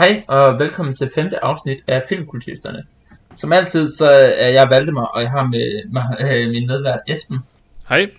[0.00, 2.84] Hej og velkommen til femte afsnit af Filmkulturisterne.
[3.36, 7.38] Som altid så er jeg Valdemar, og jeg har med mig øh, min medvært Esben.
[7.88, 8.10] Hej.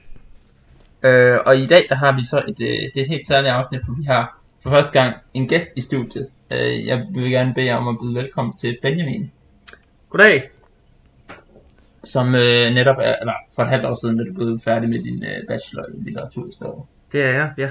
[1.04, 3.54] Øh, og i dag der har vi så et, øh, det er et helt særligt
[3.54, 6.28] afsnit, for vi har for første gang en gæst i studiet.
[6.52, 9.32] Øh, jeg vil gerne bede jer om at byde velkommen til Benjamin,
[10.10, 10.50] Goddag.
[12.04, 15.00] som øh, netop er, eller for et halvt år siden er du blevet færdig med
[15.00, 16.84] din øh, bachelor i litteraturhistorie.
[17.12, 17.70] Det er jeg, ja.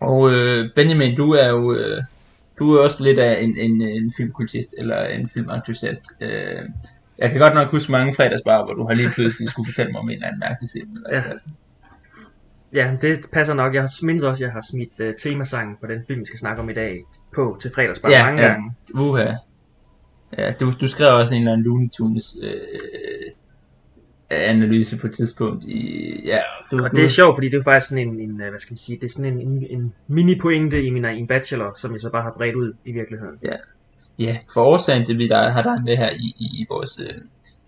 [0.00, 2.02] Og øh, Benjamin, du er jo øh,
[2.58, 6.02] du er også lidt af en, en, en filmkultist, eller en filmentusiast.
[6.20, 6.62] Øh,
[7.18, 10.00] jeg kan godt nok huske mange fredagsbar, hvor du har lige pludselig skulle fortælle mig
[10.00, 10.96] om en eller anden mærkelig film.
[10.96, 11.22] Eller Ja.
[11.22, 11.36] hvad.
[12.74, 13.74] Ja, det passer nok.
[13.74, 16.62] Jeg mindes også, at jeg har smidt uh, temasangen for den film, vi skal snakke
[16.62, 18.48] om i dag, på til fredagsbar Ja, mange ja.
[18.48, 18.72] gange.
[18.94, 19.32] Uha.
[20.38, 23.25] Ja, du, du skrev også en eller anden Looney Tunes øh,
[24.30, 26.20] analyse på et tidspunkt i...
[26.24, 26.38] Ja,
[26.70, 28.72] du, Og det er sjovt, fordi det er faktisk sådan en, en øh, hvad skal
[28.72, 32.00] man sige, det er sådan en, en, en mini-pointe i min, en bachelor, som jeg
[32.00, 33.34] så bare har bredt ud i virkeligheden.
[34.18, 37.00] Ja, for årsagen til, vi der, har dig med her i, i, i vores...
[37.00, 37.14] Øh,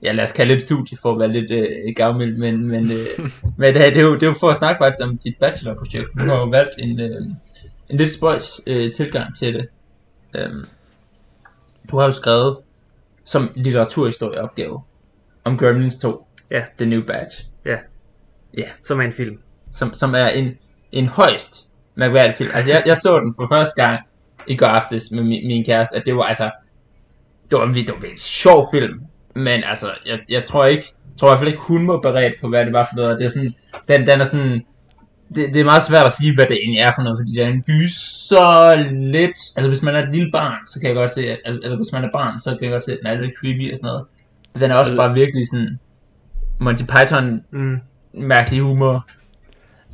[0.03, 2.85] ja, lad os kalde det et studie for at være lidt øh, gavmild, men, men,
[2.85, 5.19] øh, men det, er- det, er jo, det er jo for at snakke faktisk om
[5.19, 7.21] dit bachelorprojekt, for du har jo valgt en, øh,
[7.89, 9.69] en lidt spøjs øh, tilgang til det.
[10.37, 10.65] Øhm,
[11.91, 12.57] du har jo skrevet
[13.25, 14.81] som litteraturhistorieopgave
[15.45, 16.63] om Gremlins 2, Ja.
[16.79, 17.45] The New Batch,
[18.85, 19.39] Som er en film.
[19.73, 20.55] som, som er en,
[20.93, 22.51] en højst mærkværdig film.
[22.55, 24.01] Altså, jeg, jeg så den for første gang
[24.47, 26.51] i går aftes med min, min kæreste, at det var altså,
[27.51, 29.01] det var, en- det var en sjov film,
[29.35, 32.35] men altså, jeg, jeg tror ikke, jeg tror i hvert fald ikke, hun var beredt
[32.41, 33.19] på, hvad det var for noget.
[33.19, 33.55] Det er sådan,
[33.89, 34.65] den, den er sådan,
[35.35, 37.43] det, det er meget svært at sige, hvad det egentlig er for noget, fordi det
[37.45, 41.13] er en gyser lidt, altså hvis man er et lille barn, så kan jeg godt
[41.13, 43.07] se, at, eller eller hvis man er barn, så kan jeg godt se, at den
[43.07, 44.05] er lidt creepy og sådan noget.
[44.61, 45.79] Den er også Altså- bare virkelig sådan,
[46.59, 47.79] Monty Python Mm.
[48.13, 49.07] mærkelig humor.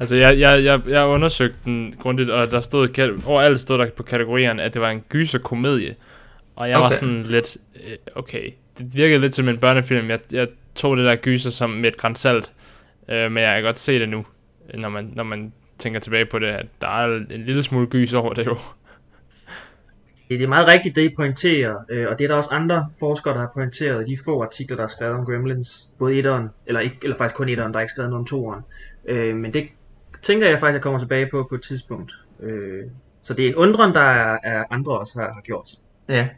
[0.01, 4.03] Altså, jeg, jeg, jeg, jeg undersøgte den grundigt, og der stod, overalt stod der på
[4.03, 5.95] kategorierne, at det var en gyserkomedie.
[6.57, 6.85] Og jeg okay.
[6.85, 10.11] var sådan lidt, øh, okay, det virkede lidt som en børnefilm.
[10.11, 12.53] Jeg, jeg tog det der gyser som med et græns salt,
[13.09, 14.27] øh, men jeg kan godt se det nu,
[14.75, 18.13] når man, når man tænker tilbage på det, at der er en lille smule gys
[18.13, 18.57] over det jo.
[20.39, 23.35] Det er meget rigtigt, det I pointerer, øh, og det er der også andre forskere,
[23.35, 25.89] der har pointeret i de få artikler, der er skrevet om Gremlins.
[25.99, 28.63] Både etteren, eller, ikke, eller faktisk kun etteren, der er ikke skrevet noget om toeren.
[29.09, 29.69] Øh, men det
[30.23, 32.13] tænker jeg faktisk, jeg kommer tilbage på på et tidspunkt.
[32.41, 32.85] Øh,
[33.23, 35.69] så det er en undren, der er, er andre også har, har gjort.
[36.09, 36.29] Ja,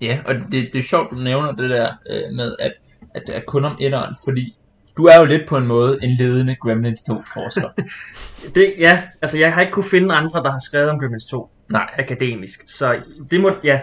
[0.00, 2.72] ja og det, det er sjovt, du nævner det der øh, med, at,
[3.14, 4.58] at det er kun om etteren, fordi
[4.96, 7.68] du er jo lidt på en måde en ledende Gremlins 2-forsker.
[8.54, 11.50] Det, ja, altså jeg har ikke kunne finde andre, der har skrevet om Gremlins 2
[11.68, 12.62] Nej, akademisk.
[12.66, 13.80] Så det må, ja,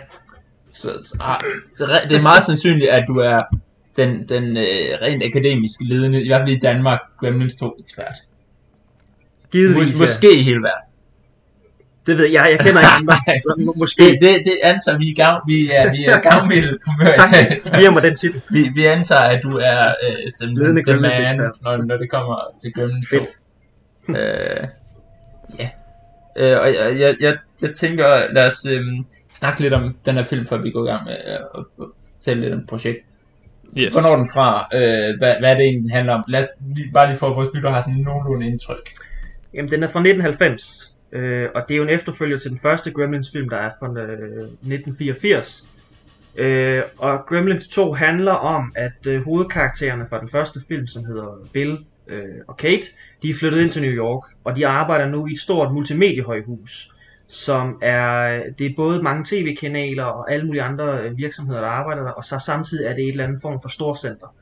[0.73, 1.39] så, så ah,
[2.09, 3.43] det er meget sandsynligt, at du er
[3.97, 8.15] den, den øh, rent akademisk ledende, i hvert fald i Danmark, Gremlins 2-ekspert.
[9.51, 9.89] givetvis.
[9.89, 9.99] Mås- ja.
[9.99, 10.88] måske i hele verden.
[12.07, 13.13] Det ved jeg, jeg kender ikke andre,
[13.45, 14.03] så må, måske.
[14.03, 17.13] Det, det, det antager vi, er gav, vi er, vi er gavmilde humør.
[17.19, 17.29] Tak,
[17.79, 18.41] giver mig den titel.
[18.49, 22.37] vi, vi antager, at du er øh, simpelthen Ledende the man, når, når det kommer
[22.61, 23.17] til Gremlins 2.
[23.17, 23.29] Fedt.
[24.09, 24.67] Øh,
[25.59, 25.69] ja.
[26.37, 28.83] Øh, og jeg, jeg, jeg, jeg tænker, lad os øh,
[29.33, 31.65] snakke lidt om den her film, før vi går i gang med øh, at
[32.15, 33.03] fortælle lidt om projektet.
[33.77, 33.93] Yes.
[33.93, 34.67] Hvornår er den fra?
[34.73, 36.23] Øh, hvad, hvad er det egentlig, den handler om?
[36.27, 38.89] Lad os lige, bare lige for at vores lytter har sådan nogenlunde indtryk.
[39.53, 42.91] Jamen, den er fra 1990, øh, og det er jo en efterfølger til den første
[42.91, 45.67] Gremlins-film, der er fra øh, 1984.
[46.35, 51.49] Øh, og Gremlins 2 handler om, at øh, hovedkaraktererne fra den første film, som hedder
[51.53, 51.77] Bill
[52.07, 52.85] øh, og Kate,
[53.21, 56.91] de er flyttet ind til New York, og de arbejder nu i et stort multimediehøjhus,
[57.27, 62.03] som er, det er både mange tv-kanaler og alle mulige andre øh, virksomheder, der arbejder
[62.03, 64.35] der, og så samtidig er det et eller andet form for storcenter.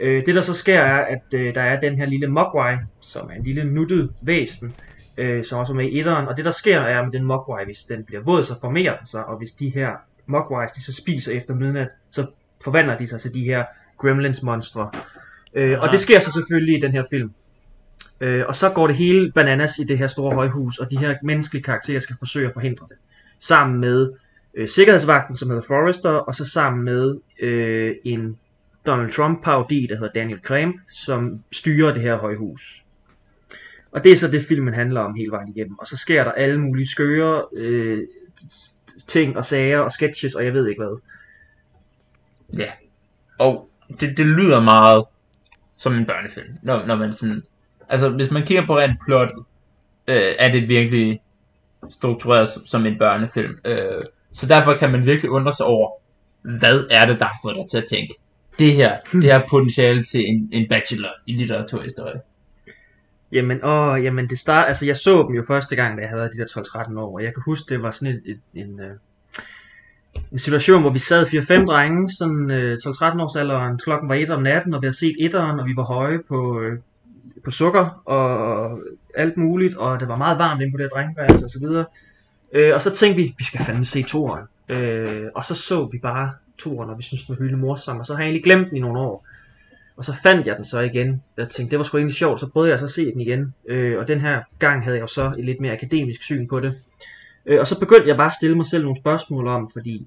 [0.00, 3.30] Øh, det der så sker er, at øh, der er den her lille Mogwai, som
[3.30, 4.74] er en lille nuttet væsen,
[5.16, 7.64] øh, som også er med i etteren, og det der sker er med den Mogwai,
[7.64, 9.90] hvis den bliver våd, så formerer den sig, og hvis de her
[10.26, 12.26] Mogwais, de så spiser efter midnat, så
[12.64, 13.64] forvandler de sig til de her
[13.98, 14.90] Gremlins monstre.
[15.54, 17.32] Øh, og det sker så selvfølgelig i den her film.
[18.20, 21.14] Øh, og så går det hele bananas i det her store højhus, og de her
[21.22, 22.96] menneskelige karakterer skal forsøge at forhindre det.
[23.40, 24.12] Sammen med
[24.54, 28.38] øh, sikkerhedsvagten, som hedder Forrester, og så sammen med øh, en
[28.86, 32.83] Donald Trump parodi, der hedder Daniel Craig, som styrer det her højhus.
[33.94, 35.78] Og det er så det filmen handler om hele vejen igennem.
[35.78, 37.98] Og så sker der alle mulige skøre øh,
[39.06, 40.98] ting og sager og sketches, og jeg ved ikke hvad.
[42.58, 42.70] Ja.
[43.38, 43.68] Og
[44.00, 45.04] det, det lyder meget
[45.76, 47.42] som en børnefilm, når, når man sådan...
[47.88, 49.44] Altså, hvis man kigger på rent plottet,
[50.08, 51.20] øh, er det virkelig
[51.90, 53.58] struktureret som, som en børnefilm.
[53.64, 54.02] Øh,
[54.32, 55.90] så derfor kan man virkelig undre sig over,
[56.42, 58.14] hvad er det, der har fået dig til at tænke,
[58.58, 62.20] det her, det har potentiale til en, en bachelor i litteraturhistorie.
[63.34, 66.20] Jamen, åh, jamen det start, altså jeg så dem jo første gang, da jeg havde
[66.20, 68.80] været de der 12-13 år, og jeg kan huske, det var sådan en, en, en,
[70.32, 74.30] en situation, hvor vi sad 4-5 drenge, sådan øh, 12-13 års alderen, klokken var 1
[74.30, 76.78] om natten, og vi havde set etteren, og vi var høje på, øh,
[77.44, 78.80] på sukker og
[79.14, 81.84] alt muligt, og det var meget varmt inde på det her drengeværelse og så videre.
[82.52, 84.44] Øh, og så tænkte vi, vi skal fandme se toeren.
[84.68, 88.06] Øh, og så så vi bare toeren, og vi synes den var hylde morsom, og
[88.06, 89.26] så har jeg egentlig glemt den i nogle år.
[89.96, 91.22] Og så fandt jeg den så igen.
[91.36, 93.54] Jeg tænkte, det var sgu egentlig sjovt, så prøvede jeg så at se den igen.
[93.68, 96.60] Øh, og den her gang havde jeg jo så et lidt mere akademisk syn på
[96.60, 96.78] det.
[97.46, 100.06] Øh, og så begyndte jeg bare at stille mig selv nogle spørgsmål om, fordi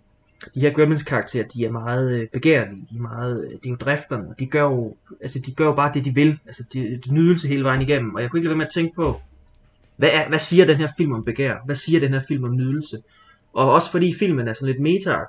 [0.55, 3.69] de her Gremlins karakterer, de er meget øh, begærlige, de er meget, øh, det er
[3.69, 7.01] jo drifterne, de gør jo, altså de gør jo bare det, de vil, altså de,
[7.05, 9.21] de nydelse hele vejen igennem, og jeg kunne ikke lade være med at tænke på,
[9.95, 11.55] hvad, er, hvad siger den her film om begær?
[11.65, 13.01] Hvad siger den her film om nydelse?
[13.53, 15.19] Og også fordi filmen er sådan lidt meta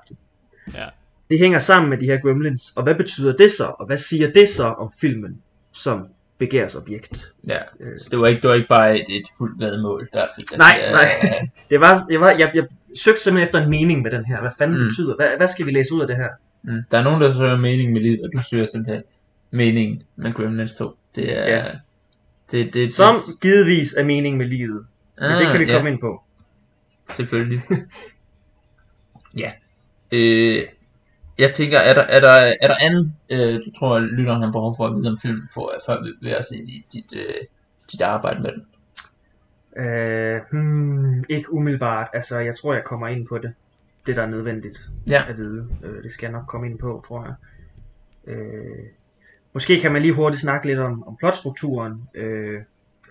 [0.74, 0.88] Ja.
[1.30, 3.64] Det hænger sammen med de her gremlins, og hvad betyder det så?
[3.78, 5.42] Og hvad siger det så om filmen
[5.72, 6.06] som
[6.38, 7.32] begærsobjekt?
[7.48, 7.58] Ja,
[7.98, 10.58] så det var ikke, det var ikke bare et, et fuldt vedmål, der fik det.
[10.58, 11.08] Nej, Øh, nej.
[11.70, 12.64] Det var, jeg, var, jeg, jeg
[12.96, 14.40] søgte simpelthen efter en mening med den her.
[14.40, 14.84] Hvad fanden Mm.
[14.88, 15.16] betyder?
[15.16, 16.28] Hvad, hvad skal vi læse ud af det her?
[16.62, 16.82] Mm.
[16.90, 19.02] Der er nogen, der søger mening med livet, og du søger simpelthen
[19.50, 20.90] mening med Gremlins 2.
[21.14, 21.56] Det er...
[21.56, 21.64] Ja.
[22.52, 24.86] Det, det, Som givetvis er mening med livet.
[25.20, 25.74] Men det kan vi Ah, ja.
[25.76, 26.22] komme ind på.
[27.16, 27.60] Selvfølgelig.
[29.42, 29.52] ja.
[30.12, 30.62] Øh,
[31.38, 34.74] jeg tænker, er der, er der, er der andet, øh, du tror, lytteren har behov
[34.76, 37.34] for at vide om filmen, for, før vi bevæger os ind i dit, øh,
[37.92, 38.66] dit arbejde med den?
[39.86, 42.08] Øh, hmm, ikke umiddelbart.
[42.12, 43.52] Altså, jeg tror, jeg kommer ind på det.
[44.06, 45.24] Det, der er nødvendigt Ja.
[45.28, 45.68] at vide.
[45.84, 47.34] Øh, det skal jeg nok komme ind på, tror jeg.
[48.34, 48.84] Øh,
[49.52, 52.08] måske kan man lige hurtigt snakke lidt om, om plotstrukturen.
[52.14, 52.60] Øh,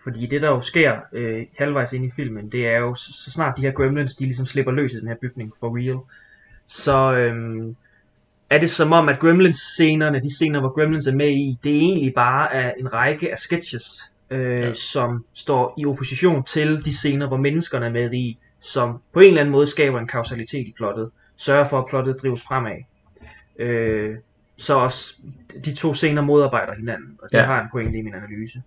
[0.04, 3.32] fordi det, der jo sker øh, halvvejs ind i filmen, det er jo, så, så
[3.32, 6.00] snart de her gremlins, de ligesom slipper løs i den her bygning for real,
[6.68, 7.76] så øhm,
[8.50, 11.80] er det som om, at Gremlins-scenerne, de scener, hvor Gremlins er med i, det er
[11.80, 14.74] egentlig bare er en række af sketches, øh, Ja.
[14.74, 19.28] som står i opposition til de scener, hvor menneskerne er med i, som på en
[19.28, 22.78] eller anden måde skaber en kausalitet i plottet, sørger for, at plottet drives fremad.
[23.60, 24.16] Øh,
[24.58, 25.16] så også
[25.66, 27.44] de to scener modarbejder hinanden, og det Ja.
[27.46, 28.62] har jeg en pointe i min analyse.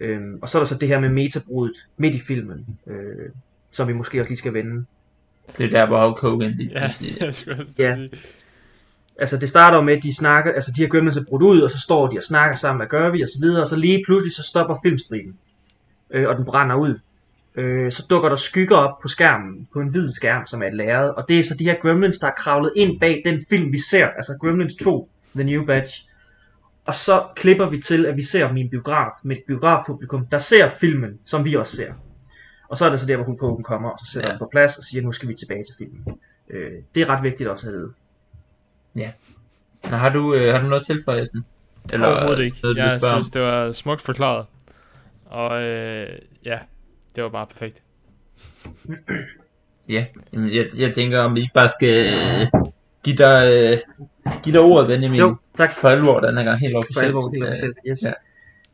[0.00, 3.28] Øhm, og så er der så det her med metabruddet midt i filmen, øh,
[3.70, 4.84] som vi måske også lige skal vende.
[5.58, 6.80] Det er der, hvor Hulk Hogan Ja,
[7.20, 7.94] jeg skulle også til at Ja.
[7.94, 8.10] sige.
[9.18, 11.70] Altså det starter med, at de snakker, altså de her gremlins er brudt ud, og
[11.70, 14.02] så står de og snakker sammen, hvad gør vi, og så videre, og så lige
[14.06, 15.36] pludselig så stopper filmstriben,
[16.10, 16.98] øh, og den brænder ud.
[17.54, 20.74] Øh, så dukker der skygger op på skærmen, på en hvid skærm, som er et
[20.74, 23.72] lærred, og det er så de her gremlins, der er kravlet ind bag den film,
[23.72, 26.04] vi ser, altså Gremlins 2, The New Batch.
[26.84, 30.70] Og så klipper vi til, at vi ser en biograf, med et biografpublikum, der ser
[30.70, 31.92] filmen, som vi også ser.
[32.68, 34.32] Og så er det så der, hvor Hulk Hogan kommer, og så sætter ja.
[34.32, 36.18] den på plads og siger, nu skal vi tilbage til filmen.
[36.50, 37.92] Øh, det er ret vigtigt også at vide.
[39.90, 41.44] Nå, har, du, øh, har du noget til for Esben?
[41.94, 42.56] Overhovedet ikke.
[42.62, 43.22] Noget, Jeg spørge om?
[43.22, 44.46] synes, det var smukt forklaret.
[45.26, 46.08] Og øh,
[46.44, 46.58] ja,
[47.16, 47.82] det var bare perfekt.
[49.88, 52.62] Ja, jeg, jeg tænker, om vi ikke bare skal øh,
[53.04, 53.78] give, dig, øh,
[54.42, 55.20] give dig ordet, Benjamin.
[55.20, 57.06] Jo, tak For alvor, den her gang helt for officielt.
[57.06, 57.76] alvor, helt officielt.
[57.88, 58.02] Yes.
[58.02, 58.08] ja.
[58.08, 58.12] Ja.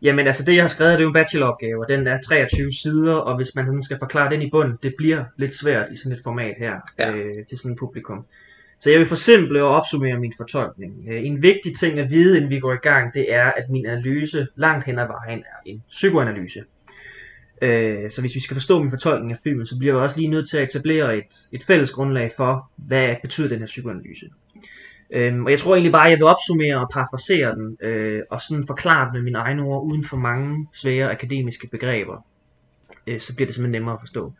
[0.02, 2.72] Jamen altså det jeg har skrevet, det er jo en bacheloropgave, og den er 23
[2.72, 5.96] sider, og hvis man sådan skal forklare den i bund, det bliver lidt svært i
[5.96, 7.08] sådan et format her, Ja.
[7.10, 7.16] ja.
[7.16, 8.24] øh, til sådan et publikum.
[8.84, 10.92] Så jeg vil forsimple og opsummere min fortolkning.
[11.08, 13.86] Øh, en vigtig ting at vide, inden vi går i gang, det er, at min
[13.86, 16.64] analyse langt hen ad vejen er en psykoanalyse.
[17.62, 20.28] Øh, så hvis vi skal forstå min fortolkning af filmen, så bliver vi også lige
[20.28, 24.26] nødt til at etablere et, et fælles grundlag for, hvad betyder den her psykoanalyse.
[25.10, 28.41] Øhm, og jeg tror egentlig bare, at jeg vil opsummere og parafrasere den, øh, og
[28.41, 32.26] sådan forklare den med mine egne ord, uden for mange svære akademiske begreber.
[33.06, 34.32] Øh, så bliver det simpelthen nemmere at forstå.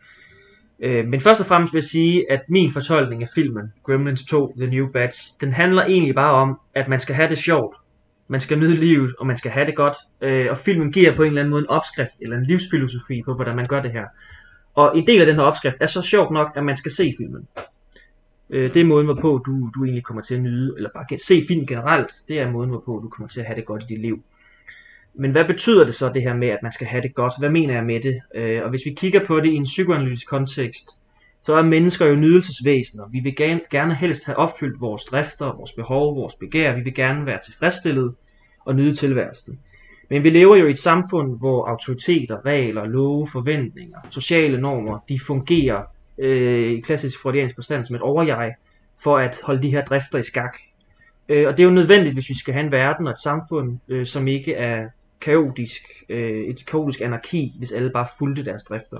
[0.79, 4.53] Øh, men først og fremmest vil jeg sige, at min fortolkning af filmen, Gremlins 2,
[4.57, 7.75] The New Batch, den handler egentlig bare om, at man skal have det sjovt.
[8.27, 9.97] Man skal nyde livet, og man skal have det godt.
[10.21, 13.33] Øh, og filmen giver på en eller anden måde en opskrift, eller en livsfilosofi på,
[13.33, 14.05] hvordan man gør det her.
[14.73, 17.13] Og en del af den her opskrift er så sjovt nok, at man skal se
[17.17, 17.47] filmen.
[18.49, 21.43] Øh, det er måden, hvorpå du, du egentlig kommer til at nyde, eller bare se
[21.47, 24.01] film generelt, det er måden, hvorpå du kommer til at have det godt i dit
[24.01, 24.23] liv.
[25.17, 27.33] Men hvad betyder det så, det her med, at man skal have det godt?
[27.39, 28.21] Hvad mener jeg med det?
[28.35, 30.89] Øh, og hvis vi kigger på det i en psykoanalytisk kontekst,
[31.41, 33.03] så er mennesker jo nydelsesvæsener.
[33.11, 36.75] Vi vil gerne, gerne helst have opfyldt vores drifter, vores behov, vores begær.
[36.75, 38.15] Vi vil gerne være tilfredsstillet
[38.65, 39.59] og nyde tilværelsen.
[40.09, 45.19] Men vi lever jo i et samfund, hvor autoriteter, regler, love, forventninger, sociale normer, de
[45.19, 45.83] fungerer
[46.17, 48.53] øh, i klassisk freudiansk forstand som et overjeg,
[49.03, 50.57] for at holde de her drifter i skak.
[51.29, 53.79] Øh, og det er jo nødvendigt, hvis vi skal have en verden og et samfund,
[53.87, 54.89] øh, som ikke er
[55.25, 58.97] kaotisk, øh, et kaotisk anarki, hvis alle bare fulgte deres drifter.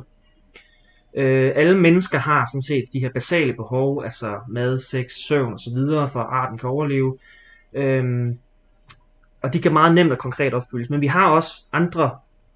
[1.17, 5.77] Øh, alle mennesker har sådan set de her basale behov, altså mad, sex, søvn osv.,
[6.11, 7.17] for at arten kan overleve.
[7.73, 8.35] Øh,
[9.43, 10.89] og de kan meget nemt og konkret opfyldes.
[10.89, 12.11] Men vi har også andre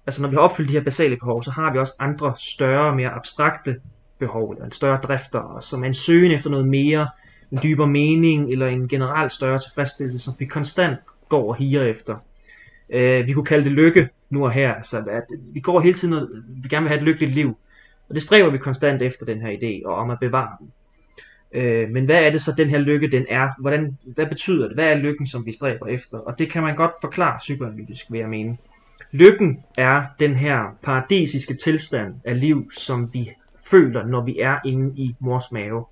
[0.06, 2.96] altså når vi har opfyldt de her basale behov, så har vi også andre større,
[2.96, 3.76] mere abstrakte
[4.18, 7.08] behov, eller en større drifter, som er en søgen efter noget mere,
[7.52, 10.98] en dybere mening, eller en generelt større tilfredsstillelse, som vi konstant
[11.28, 12.16] går og higer efter.
[12.92, 16.14] Øh, vi kunne kalde det lykke nu og her, så at vi går hele tiden
[16.14, 16.28] og
[16.62, 17.56] vi gerne vil have et lykkeligt liv,
[18.08, 20.72] og det stræber vi konstant efter den her idé, og om at bevare den.
[21.52, 23.48] Øh, men hvad er det så, den her lykke den er?
[23.58, 24.76] Hvordan, hvad betyder det?
[24.76, 26.18] Hvad er lykken, som vi stræber efter?
[26.18, 28.56] Og det kan man godt forklare psykoanalytisk, vil jeg mene.
[29.12, 33.30] Lykken er den her paradisiske tilstand af liv, som vi
[33.70, 35.84] føler, når vi er inde i mors mave.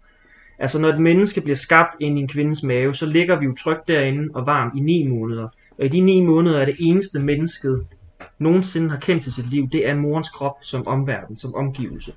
[0.58, 3.54] Altså når et menneske bliver skabt ind i en kvindes mave, så ligger vi jo
[3.54, 5.48] trygt derinde og varmt i ni måneder.
[5.78, 7.86] Og i de ni måneder er det eneste mennesket
[8.38, 12.12] nogensinde har kendt til sit liv, det er morens krop som omverden, som omgivelse.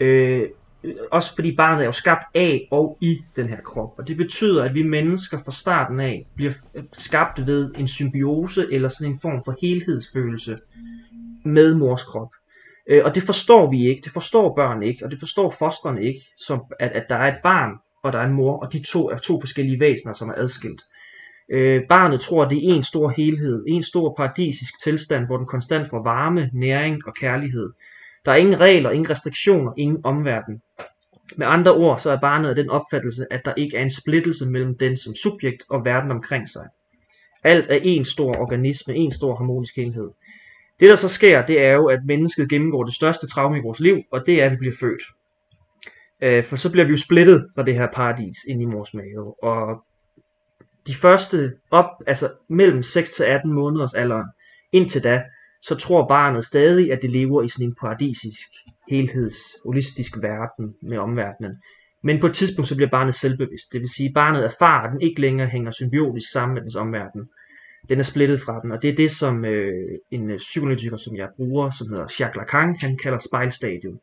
[0.00, 0.48] Øh,
[1.10, 3.98] også fordi barnet er jo skabt af og i den her krop.
[3.98, 8.72] Og det betyder, at vi mennesker fra starten af bliver øh, skabt ved en symbiose
[8.72, 10.56] eller sådan en form for helhedsfølelse
[11.44, 12.28] med mors krop.
[12.88, 16.20] Øh, og det forstår vi ikke, det forstår børn ikke, og det forstår fosterne ikke,
[16.46, 17.70] som at, at der er et barn,
[18.02, 20.82] og der er en mor, og de to er to forskellige væsener, som er adskilt.
[21.50, 25.90] Øh, barnet tror, det er en stor helhed, en stor paradisisk tilstand, hvor den konstant
[25.90, 27.70] får varme, næring og kærlighed.
[28.24, 30.62] Der er ingen regler, ingen restriktioner, ingen omverden.
[31.36, 34.46] Med andre ord, så er barnet af den opfattelse, at der ikke er en splittelse
[34.46, 36.66] mellem den som subjekt og verden omkring sig.
[37.44, 40.10] Alt er en stor organisme, en stor harmonisk helhed.
[40.80, 43.80] Det der så sker, det er jo, at mennesket gennemgår det største traume i vores
[43.80, 45.02] liv, og det er, at vi bliver født.
[46.22, 49.44] Øh, for så bliver vi jo splittet fra det her paradis ind i mors mave.
[49.44, 49.84] Og
[50.90, 54.26] de første op, altså mellem 6 til 18 måneders alderen,
[54.72, 55.22] indtil da,
[55.62, 58.48] så tror barnet stadig, at det lever i sådan en paradisisk,
[58.90, 61.52] helheds, holistisk verden med omverdenen.
[62.02, 63.72] Men på et tidspunkt så bliver barnet selvbevidst.
[63.72, 66.76] Det vil sige, at barnet erfarer, at den ikke længere hænger symbiotisk sammen med dens
[66.76, 67.28] omverden.
[67.88, 69.72] Den er splittet fra den, og det er det, som øh,
[70.10, 73.98] en psykologiker, psykoanalytiker, som jeg bruger, som hedder Jacques Lacan, han kalder spejlstadiet.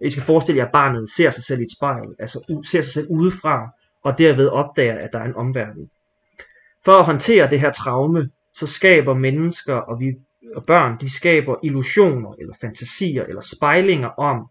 [0.00, 2.92] I skal forestille jer, at barnet ser sig selv i et spejl, altså ser sig
[2.92, 3.70] selv udefra,
[4.04, 5.90] og derved opdager, at der er en omverden.
[6.84, 10.14] For at håndtere det her traume, så skaber mennesker og vi
[10.54, 14.46] og børn, de skaber illusioner eller fantasier eller spejlinger om,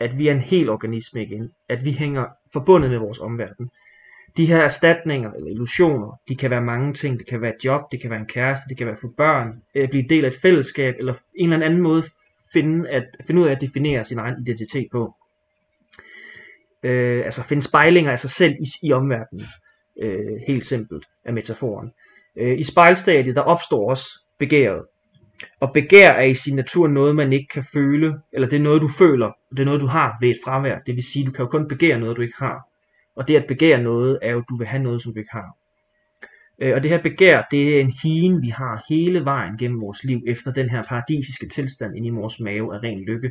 [0.00, 3.70] at vi er en hel organisme igen, at vi hænger forbundet med vores omverden.
[4.36, 7.18] De her erstatninger eller illusioner, de kan være mange ting.
[7.18, 9.62] Det kan være et job, det kan være en kæreste, det kan være for børn,
[9.74, 12.02] at blive del af et fællesskab, eller en eller anden måde
[12.52, 15.14] finde, at, finde ud af at definere sin egen identitet på.
[16.82, 19.46] Øh, altså finde spejlinger af sig selv i, i omverdenen.
[20.02, 21.92] Øh, helt simpelt af metaforen.
[22.36, 24.06] Øh, I spejlstadiet, der opstår også
[24.38, 24.82] begæret.
[25.60, 28.82] Og begær er i sin natur noget, man ikke kan føle, eller det er noget,
[28.82, 30.78] du føler, det er noget, du har ved et fravær.
[30.78, 32.68] Det vil sige, du kan jo kun begære noget, du ikke har.
[33.16, 35.32] Og det at begære noget, er jo, at du vil have noget, som du ikke
[35.32, 35.56] har.
[36.58, 40.04] Øh, og det her begær, det er en hien, vi har hele vejen gennem vores
[40.04, 43.30] liv, efter den her paradisiske tilstand inde i vores mave af ren lykke.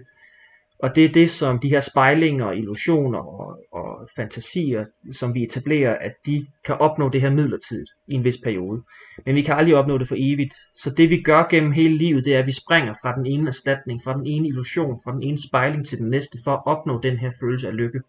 [0.83, 5.97] Og det er det, som de her spejlinger, illusioner og, og fantasier, som vi etablerer,
[6.01, 8.81] at de kan opnå det her midlertidigt i en vis periode.
[9.25, 10.53] Men vi kan aldrig opnå det for evigt.
[10.75, 13.47] Så det vi gør gennem hele livet, det er, at vi springer fra den ene
[13.47, 17.01] erstatning, fra den ene illusion, fra den ene spejling til den næste, for at opnå
[17.01, 17.99] den her følelse af lykke.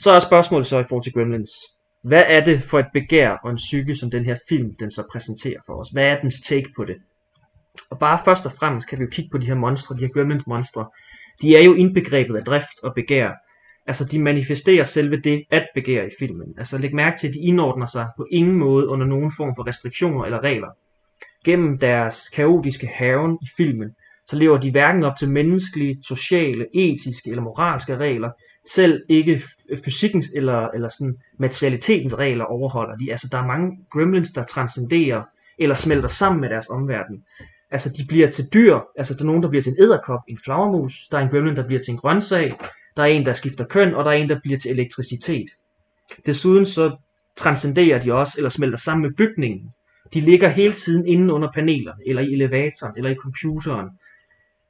[0.00, 1.50] Så er spørgsmålet så i forhold til Gremlins.
[2.02, 5.02] Hvad er det for et begær og en psyke, som den her film den så
[5.12, 5.88] præsenterer for os?
[5.92, 6.96] Hvad er dens take på det?
[7.90, 10.08] Og bare først og fremmest kan vi jo kigge på de her monstre, de her
[10.08, 10.86] Gremlins monstre.
[11.42, 13.30] De er jo indbegrebet af drift og begær.
[13.86, 16.54] Altså de manifesterer selve det at begære i filmen.
[16.58, 19.66] Altså læg mærke til, at de indordner sig på ingen måde under nogen form for
[19.68, 20.68] restriktioner eller regler.
[21.44, 23.90] Gennem deres kaotiske haven i filmen,
[24.26, 28.30] så lever de hverken op til menneskelige, sociale, etiske eller moralske regler,
[28.72, 29.42] selv ikke
[29.84, 33.10] fysikkens eller, eller sådan materialitetens regler overholder de.
[33.10, 35.22] Altså der er mange gremlins, der transcenderer
[35.58, 37.24] eller smelter sammen med deres omverden.
[37.70, 40.38] Altså de bliver til dyr, altså der er nogen, der bliver til en æderkop, en
[40.44, 42.52] flagermus, der er en gremlin, der bliver til en grøntsag,
[42.96, 45.46] der er en, der skifter køn, og der er en, der bliver til elektricitet.
[46.26, 46.96] Desuden så
[47.36, 49.72] transcenderer de også, eller smelter sammen med bygningen.
[50.14, 53.88] De ligger hele tiden inde under panelerne, eller i elevatoren, eller i computeren.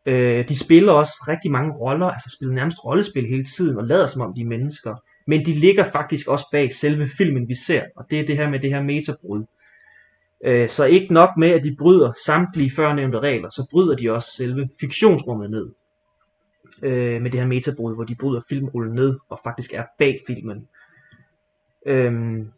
[0.06, 4.06] Øh, de spiller også rigtig mange roller, altså spiller nærmest rollespil hele tiden, og lader
[4.06, 4.96] som om de er mennesker.
[5.26, 8.50] Men de ligger faktisk også bag selve filmen, vi ser, og det er det her
[8.50, 9.44] med det her metabrud.
[10.44, 14.30] Øh, så ikke nok med, at de bryder samtlige førnævnte regler, så bryder de også
[14.36, 15.70] selve fiktionsrummet ned.
[16.82, 20.68] Øh, med det her metabrud, hvor de bryder filmrullen ned, og faktisk er bag filmen.
[21.86, 22.52] Øhm,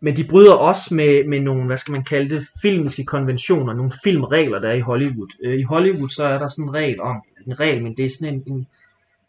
[0.00, 3.92] men de bryder også med, med nogle, hvad skal man kalde det, filmiske konventioner, nogle
[4.04, 5.28] filmregler, der er i Hollywood.
[5.44, 8.10] Øh, I Hollywood så er der sådan en regel om, en regel, men det er
[8.10, 8.66] sådan en, en,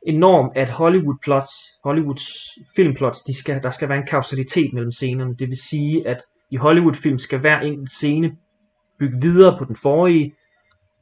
[0.07, 1.51] en norm, at Hollywood plots,
[1.83, 2.27] Hollywoods
[2.75, 5.35] filmplots, de skal, der skal være en kausalitet mellem scenerne.
[5.35, 8.37] Det vil sige, at i Hollywood film skal hver enkelt scene
[8.99, 10.35] bygge videre på den forrige,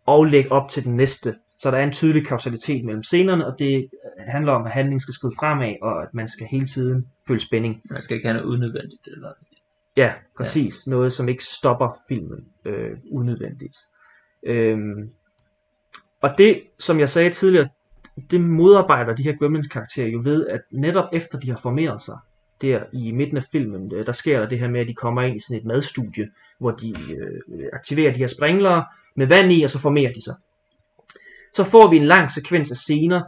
[0.05, 1.35] og lægge op til den næste.
[1.57, 3.89] Så der er en tydelig kausalitet mellem scenerne, og det
[4.27, 7.81] handler om, at handlingen skal skride fremad, og at man skal hele tiden føle spænding.
[7.89, 9.07] Man skal ikke have noget unødvendigt.
[9.07, 9.29] Eller...
[9.97, 10.87] Ja, præcis.
[10.87, 10.89] Ja.
[10.91, 13.77] Noget, som ikke stopper filmen øh, unødvendigt.
[14.43, 15.11] Øhm,
[16.21, 17.69] og det, som jeg sagde tidligere,
[18.31, 22.17] det modarbejder de her Gremlins karakterer jo ved, at netop efter de har formeret sig,
[22.63, 25.21] der i midten af filmen, øh, der sker der det her med, at de kommer
[25.21, 26.27] ind i sådan et madstudie,
[26.59, 30.35] hvor de øh, aktiverer de her springlere med vand i, og så formerer de sig.
[31.53, 33.21] Så får vi en lang sekvens af scener,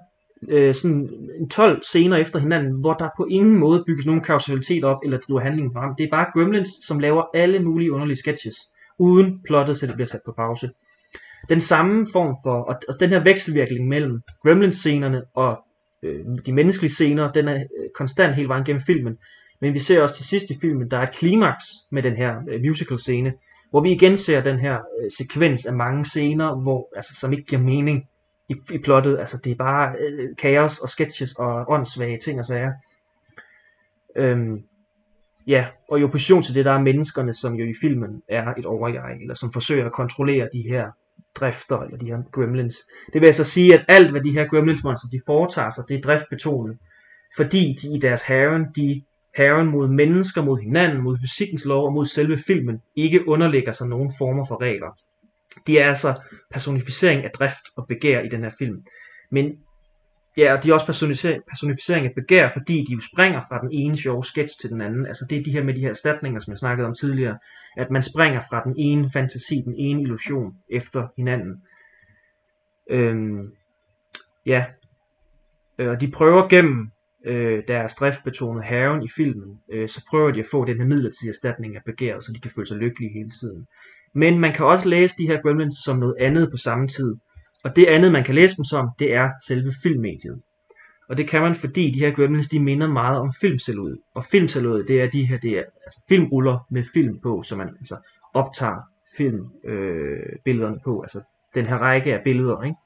[0.50, 4.84] øh, sådan en 12 scener efter hinanden, hvor der på ingen måde bygges nogen kausalitet
[4.84, 5.96] op, eller driver handlingen frem.
[5.98, 8.56] Det er bare Gremlins, som laver alle mulige underlige sketches,
[9.00, 10.70] uden plottet, så det bliver sat på pause.
[11.50, 15.65] Den samme form for, og den her vekselvirkning mellem Gremlins-scenerne og
[16.06, 19.18] øh, de menneskelige scener, den er øh, konstant hele vejen gennem filmen.
[19.62, 22.36] Men vi ser også til sidst i filmen, der er et klimaks med den her
[22.50, 23.34] øh, musical scene,
[23.70, 27.46] hvor vi igen ser den her øh, sekvens af mange scener, hvor, altså, som ikke
[27.46, 28.04] giver mening
[28.50, 29.20] i, i plottet.
[29.20, 32.72] Altså det er bare øh, kaos og sketches og åndssvage ting og sager.
[34.16, 34.64] Øhm,
[35.48, 38.66] ja, og i opposition til det, der er menneskerne, som jo i filmen er et
[38.66, 40.92] overjeg, eller som forsøger at kontrollere de her
[41.36, 42.76] drifter, eller de her gremlins.
[43.14, 45.98] Det vil altså sige, at alt, hvad de her gremlins monster, de foretager sig, det
[45.98, 46.78] er driftbetonet.
[47.38, 49.04] Fordi de i deres herren, de
[49.38, 53.88] herren mod mennesker, mod hinanden, mod fysikkens lov og mod selve filmen, ikke underlægger sig
[53.88, 55.00] nogen former for regler.
[55.68, 56.14] De er altså
[56.52, 58.84] personificering af drift og begær i den her film.
[59.32, 59.58] Men
[60.38, 63.98] ja, og de er også personificering, af begær, fordi de jo springer fra den ene
[63.98, 65.06] sjove sketch til den anden.
[65.06, 67.38] Altså det er de her med de her erstatninger, som jeg snakkede om tidligere.
[67.78, 71.64] At man springer fra den ene fantasi, den ene illusion efter hinanden.
[72.90, 73.52] Øhm,
[74.46, 74.66] ja,
[75.78, 76.92] øh, og de prøver gennem
[77.26, 81.30] øh, deres driftbetonede haven i filmen, øh, så prøver de at få den her midlertidige
[81.30, 83.68] erstatning af begæret, så de kan føle sig lykkelige hele tiden.
[84.14, 87.16] Men man kan også læse de her gremlins som noget andet på samme tid.
[87.66, 90.42] Og det andet, man kan læse dem som, det er selve filmmediet.
[91.10, 93.98] Og det kan man, fordi de her gremlins, de minder meget om filmcelluloid.
[94.14, 97.70] Og filmcelluloid, det er de her, det er altså filmruller med film på, så man
[97.70, 97.96] altså
[98.34, 98.82] optager
[99.18, 101.02] filmbillederne øh, på.
[101.02, 101.22] Altså
[101.56, 102.78] den her række af billeder, ikke?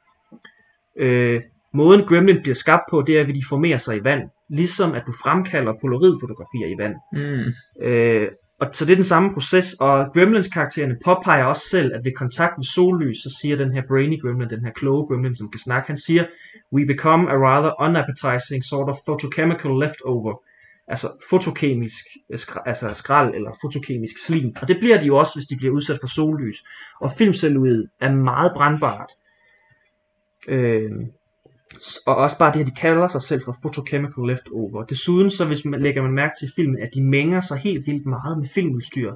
[0.98, 1.42] Øh,
[1.74, 4.30] måden gremlin bliver skabt på, det er, at de formerer sig i vand.
[4.50, 6.96] Ligesom at du fremkalder polaroidfotografier i vand.
[7.14, 7.52] Mm.
[7.88, 8.28] Øh,
[8.62, 12.58] og så det er den samme proces, og Gremlins-karaktererne påpeger også selv, at ved kontakt
[12.58, 15.88] med sollys, så siger den her brainy gremlin, den her kloge gremlin, som kan snakke,
[15.88, 16.26] han siger,
[16.74, 20.42] we become a rather unappetizing sort of photochemical leftover.
[20.88, 24.56] Altså fotokemisk øh, altså skrald eller fotokemisk slim.
[24.62, 26.58] Og det bliver de jo også, hvis de bliver udsat for sollys.
[27.02, 29.12] Og filmcelluloid er meget brandbart.
[30.48, 30.92] Øh,
[32.06, 34.84] og også bare det, at de kalder sig selv for photochemical leftover.
[34.84, 38.06] Desuden så hvis man lægger man mærke til filmen, at de mænger sig helt vildt
[38.06, 39.14] meget med filmudstyr.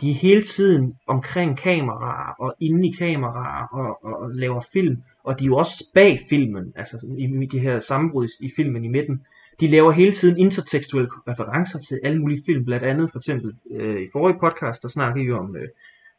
[0.00, 4.96] De er hele tiden omkring kameraer og inde i kameraer og, og, og laver film.
[5.24, 8.84] Og de er jo også bag filmen, altså i, i de her sammenbrud i filmen
[8.84, 9.20] i midten.
[9.60, 14.02] De laver hele tiden intertekstuelle referencer til alle mulige film, blandt andet for eksempel øh,
[14.02, 15.68] i forrige podcast, der snakkede vi om øh,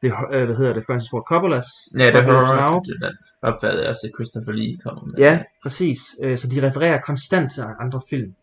[0.03, 1.65] det, øh, hvad hedder det, Francis Ford Coppolas
[1.99, 2.31] Ja, det har
[2.73, 5.13] jeg det opfattede også, at Christopher Lee kom med.
[5.17, 5.99] Ja, præcis.
[6.23, 8.33] Øh, så de refererer konstant til andre film.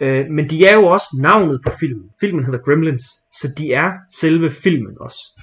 [0.00, 2.10] Øh, men de er jo også navnet på filmen.
[2.20, 3.04] Filmen hedder Gremlins,
[3.40, 5.40] så de er selve filmen også.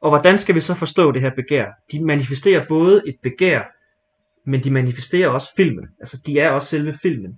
[0.00, 1.66] Og hvordan skal vi så forstå det her begær?
[1.92, 3.62] De manifesterer både et begær,
[4.50, 5.84] men de manifesterer også filmen.
[6.00, 7.32] Altså, de er også selve filmen.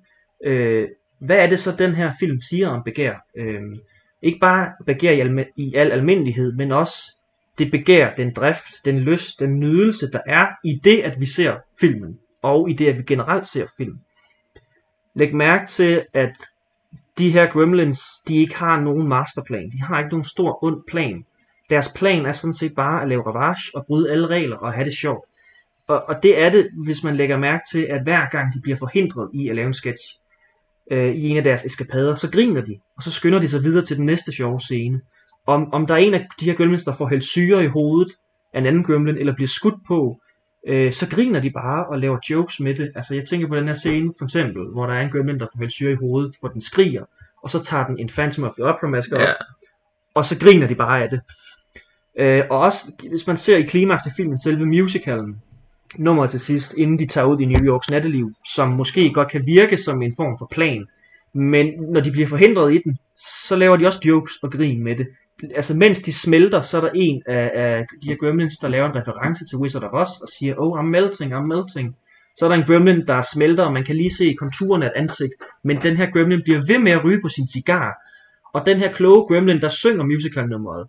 [0.46, 0.88] Øh,
[1.20, 3.14] hvad er det så, den her film siger om begær?
[3.38, 3.60] Øh,
[4.22, 5.12] ikke bare begær
[5.56, 6.96] i al almindelighed, men også
[7.58, 11.56] det begær, den drift, den lyst, den nydelse, der er i det, at vi ser
[11.80, 13.98] filmen, og i det, at vi generelt ser film.
[15.14, 16.36] Læg mærke til, at
[17.18, 19.70] de her gremlins, de ikke har nogen masterplan.
[19.70, 21.24] De har ikke nogen stor ond plan.
[21.70, 24.84] Deres plan er sådan set bare at lave ravage og bryde alle regler og have
[24.84, 25.24] det sjovt.
[25.86, 28.76] Og, og det er det, hvis man lægger mærke til, at hver gang de bliver
[28.76, 30.02] forhindret i at lave en sketch
[30.90, 33.84] øh, i en af deres eskapader, så griner de, og så skynder de sig videre
[33.84, 35.00] til den næste sjove scene
[35.46, 38.12] om, om der er en af de her gremlins, der får hældt syre i hovedet
[38.52, 40.20] af en anden gremlin, eller bliver skudt på,
[40.66, 42.92] øh, så griner de bare og laver jokes med det.
[42.94, 45.46] Altså jeg tænker på den her scene for eksempel, hvor der er en gremlin, der
[45.46, 47.04] får hældt syre i hovedet, hvor den skriger,
[47.42, 49.32] og så tager den en Phantom of the Opera maske op, ja.
[50.14, 51.20] og så griner de bare af det.
[52.18, 55.42] Øh, og også, hvis man ser i klimaks til filmen, selve musicalen,
[55.98, 59.46] nummer til sidst, inden de tager ud i New Yorks natteliv, som måske godt kan
[59.46, 60.86] virke som en form for plan,
[61.32, 62.98] men når de bliver forhindret i den,
[63.46, 65.08] så laver de også jokes og grin med det
[65.54, 68.86] altså mens de smelter, så er der en af, af de her gremlins, der laver
[68.86, 71.96] en reference til Wizard of Oz, og siger, oh, I'm melting, I'm melting.
[72.36, 74.92] Så er der en gremlin, der smelter, og man kan lige se konturen af et
[74.96, 75.32] ansigt,
[75.64, 77.92] men den her gremlin bliver ved med at ryge på sin cigar.
[78.54, 80.88] Og den her kloge gremlin, der synger musical-nummeret,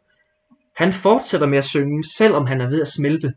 [0.78, 3.34] han fortsætter med at synge, selvom han er ved at smelte.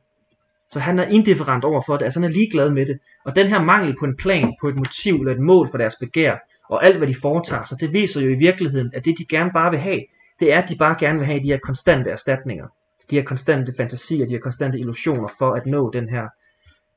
[0.70, 2.98] Så han er indifferent over for det, altså han er ligeglad med det.
[3.24, 5.96] Og den her mangel på en plan, på et motiv eller et mål for deres
[6.00, 6.36] begær,
[6.68, 9.50] og alt hvad de foretager sig, det viser jo i virkeligheden, at det de gerne
[9.54, 10.00] bare vil have,
[10.40, 12.66] det er, at de bare gerne vil have de her konstante erstatninger.
[13.10, 16.28] De her konstante fantasier, de her konstante illusioner for at nå den her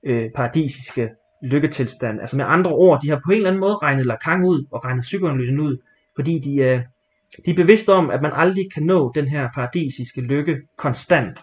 [0.04, 1.10] øh, paradisiske
[1.44, 2.22] lykketilstand.
[2.22, 4.86] Altså med andre ord, de har på en eller anden måde regnet Lacan ud og
[4.86, 5.78] regnet psykoanalysen ud,
[6.16, 6.82] fordi de, øh,
[7.46, 11.40] de er bevidste om, at man aldrig kan nå den her paradisiske lykke konstant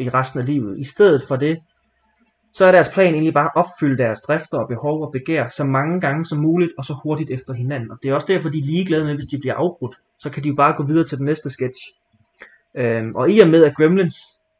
[0.00, 0.78] i resten af livet.
[0.78, 1.58] I stedet for det,
[2.54, 5.64] så er deres plan egentlig bare at opfylde deres drifter og behov og begær så
[5.64, 7.90] mange gange som muligt, og så hurtigt efter hinanden.
[7.90, 9.96] Og det er også derfor, de er ligeglade med, hvis de bliver afbrudt.
[10.18, 11.80] Så kan de jo bare gå videre til den næste sketch.
[12.76, 14.16] Øhm, og i og med, at Gremlins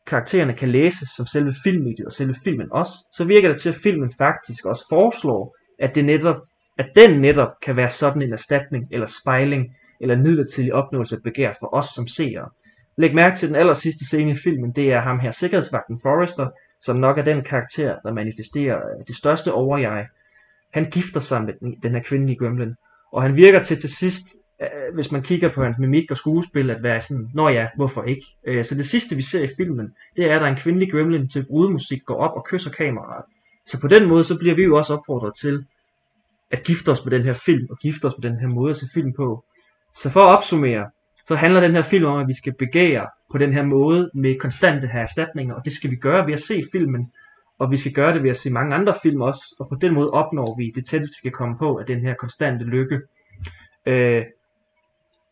[0.07, 3.75] karaktererne kan læses som selve filmmediet og selve filmen også, så virker det til, at
[3.75, 6.37] filmen faktisk også foreslår, at, det netop,
[6.79, 11.53] at den netop kan være sådan en erstatning eller spejling eller midlertidig opnåelse af begær
[11.61, 12.49] for os som seere.
[12.97, 16.49] Læg mærke til den aller sidste scene i filmen, det er ham her, sikkerhedsvagten Forrester,
[16.85, 20.07] som nok er den karakter, der manifesterer øh, det største overjeg.
[20.73, 22.75] Han gifter sig med den, den her kvindelige gremlin,
[23.13, 24.27] og han virker til til sidst,
[24.63, 28.03] øh, hvis man kigger på hans mimik og skuespil, at være sådan, nå ja, hvorfor
[28.03, 28.27] ikke?
[28.47, 30.91] Øh, så det sidste vi ser i filmen, det er, at der er en kvindelig
[30.93, 33.25] gremlin til brudemusik går op og kysser kameraet.
[33.67, 35.65] Så på den måde, så bliver vi jo også opfordret til
[36.51, 38.77] at gifte os med den her film, og gifte os med den her måde at
[38.77, 39.45] se film på.
[39.95, 40.91] Så for at opsummere,
[41.27, 44.39] så handler den her film om, at vi skal begære på den her måde med
[44.39, 47.13] konstante her erstatninger, og det skal vi gøre ved at se filmen,
[47.59, 49.95] og vi skal gøre det ved at se mange andre film også, og på den
[49.95, 53.01] måde opnår vi det tætteste, vi kan komme på af den her konstante lykke.
[53.87, 54.23] Øh,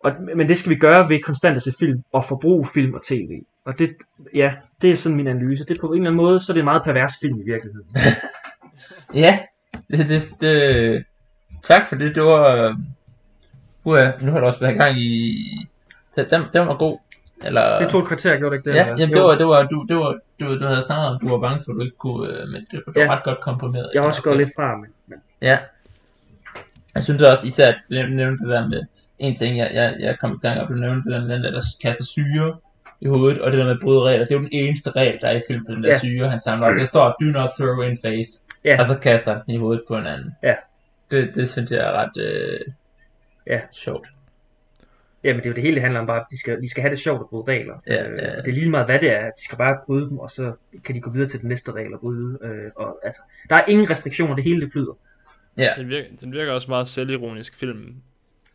[0.05, 3.01] og, men det skal vi gøre ved konstant at se film og forbruge film og
[3.03, 3.43] tv.
[3.65, 3.97] Og det,
[4.35, 5.65] ja, det er sådan min analyse.
[5.65, 7.45] Det er på en eller anden måde, så er det en meget pervers film i
[7.45, 7.89] virkeligheden.
[9.15, 9.39] Ja,
[9.91, 11.05] det, det, det,
[11.63, 12.15] tak for det.
[12.15, 12.77] Det var...
[13.85, 15.35] Uh, nu har du også været i gang i...
[16.17, 16.99] Den, den, den var god.
[17.45, 17.79] Eller...
[17.79, 18.77] Det tog et kvarter, gjorde det ikke det?
[18.77, 21.29] Ja, jamen, det var, det var, du, det var, du, du havde snakket om, du
[21.29, 23.13] var bange for, at du ikke kunne, øh, men det var Ja.
[23.17, 23.91] ret godt komprimeret.
[23.95, 24.91] Jeg har også gået lidt fra, men,
[25.43, 25.59] Ja.
[26.95, 28.83] Jeg synes også især, at du nævnte det der med,
[29.19, 31.45] en ting, jeg, jeg, jeg kom i tanke om, du nævnte det der med den
[31.45, 32.57] der, der kaster syre
[33.01, 35.19] i hovedet, og det der med at bryde regler, det er jo den eneste regel,
[35.21, 35.99] der er i film på den der Ja.
[35.99, 36.75] syre, han samler op.
[36.79, 38.31] Det står, do not throw in face,
[38.65, 38.77] Ja.
[38.79, 40.35] og så kaster han den i hovedet på en anden.
[40.43, 40.55] Ja.
[41.11, 42.61] Det, det synes jeg er ret øh,
[43.47, 43.61] Ja.
[43.73, 44.07] sjovt.
[45.25, 46.81] Jamen, det er jo det hele, det handler om bare, at de skal, de skal
[46.81, 47.75] have det sjovt at bryde regler.
[47.87, 48.39] Ja, Øh, ja.
[48.39, 49.25] og det er lige meget, hvad det er.
[49.25, 50.53] De skal bare bryde dem, og så
[50.85, 52.39] kan de gå videre til den næste regel og bryde.
[52.43, 54.99] Øh, og, altså, der er ingen restriktioner, det hele det flyder.
[55.57, 57.95] Ja, Den virker, den virker også meget selvironisk film.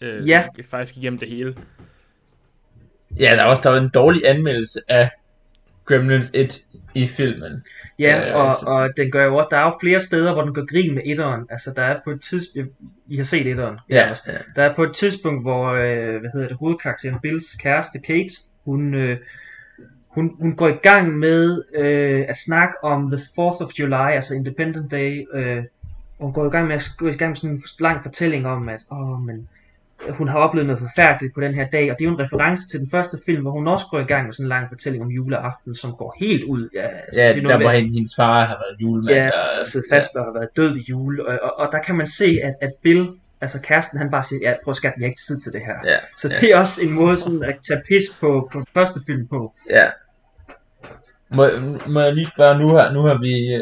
[0.02, 0.48] Øh, Ja.
[0.56, 1.56] Det er faktisk igennem det hele.
[3.20, 5.10] ja der er også der var en dårlig anmeldelse af
[5.86, 7.64] Gremlins 1 i filmen.
[8.00, 8.66] Ja, Ja, og, altså.
[8.66, 11.02] og den gør jo også, der er jo flere steder, hvor den gør grin med
[11.06, 11.46] etteren.
[11.50, 12.70] Altså, der er på et tidspunkt,
[13.08, 13.78] I har set etteren.
[13.90, 14.24] Ja, også.
[14.28, 14.38] ja.
[14.56, 18.34] Der er på et tidspunkt, hvor, øh, hvad hedder det, hovedkarakteren Bills kæreste Kate,
[18.66, 19.18] hun, øh,
[20.08, 24.36] hun, hun går i gang med øh, at snakke om the 4th of July, altså
[24.36, 25.26] Independence Day.
[25.34, 25.64] Øh,
[26.20, 28.48] og hun går i gang med at gå i gang med sådan en lang fortælling
[28.48, 29.50] om, at åh, men,
[30.10, 32.68] hun har oplevet noget forfærdeligt på den her dag, og det er jo en reference
[32.72, 35.04] til den første film, hvor hun også går i gang med sådan en lang fortælling
[35.04, 36.70] om juleaften, som går helt ud.
[36.74, 39.16] Ja, altså, Ja, det er noget der med- hvor hende- hendes far har været julemand.
[39.18, 41.28] Ja, og- og fast og har været død i jule.
[41.28, 43.10] Og, og, og der kan man se, at, at Bill,
[43.42, 45.92] altså kæresten, han bare siger, ja, prøv skat, jeg har ikke tid til det her.
[45.92, 46.40] Ja, Så ja.
[46.40, 49.54] det er også en måde sådan at tage pis på, på den første film på.
[49.70, 49.88] Ja.
[51.36, 51.46] Må,
[51.88, 53.62] må jeg lige spørge nu her, nu har vi øh,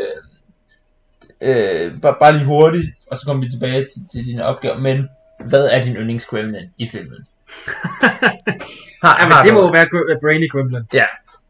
[1.41, 5.09] øh, bare, bare lige hurtigt, og så kommer vi tilbage til, til dine opgaver, men
[5.39, 7.27] hvad er din yndlingsgremlin i filmen?
[9.03, 10.83] har, Ja, men har det må jo være Brainy Gremlin.
[10.93, 11.05] Ja.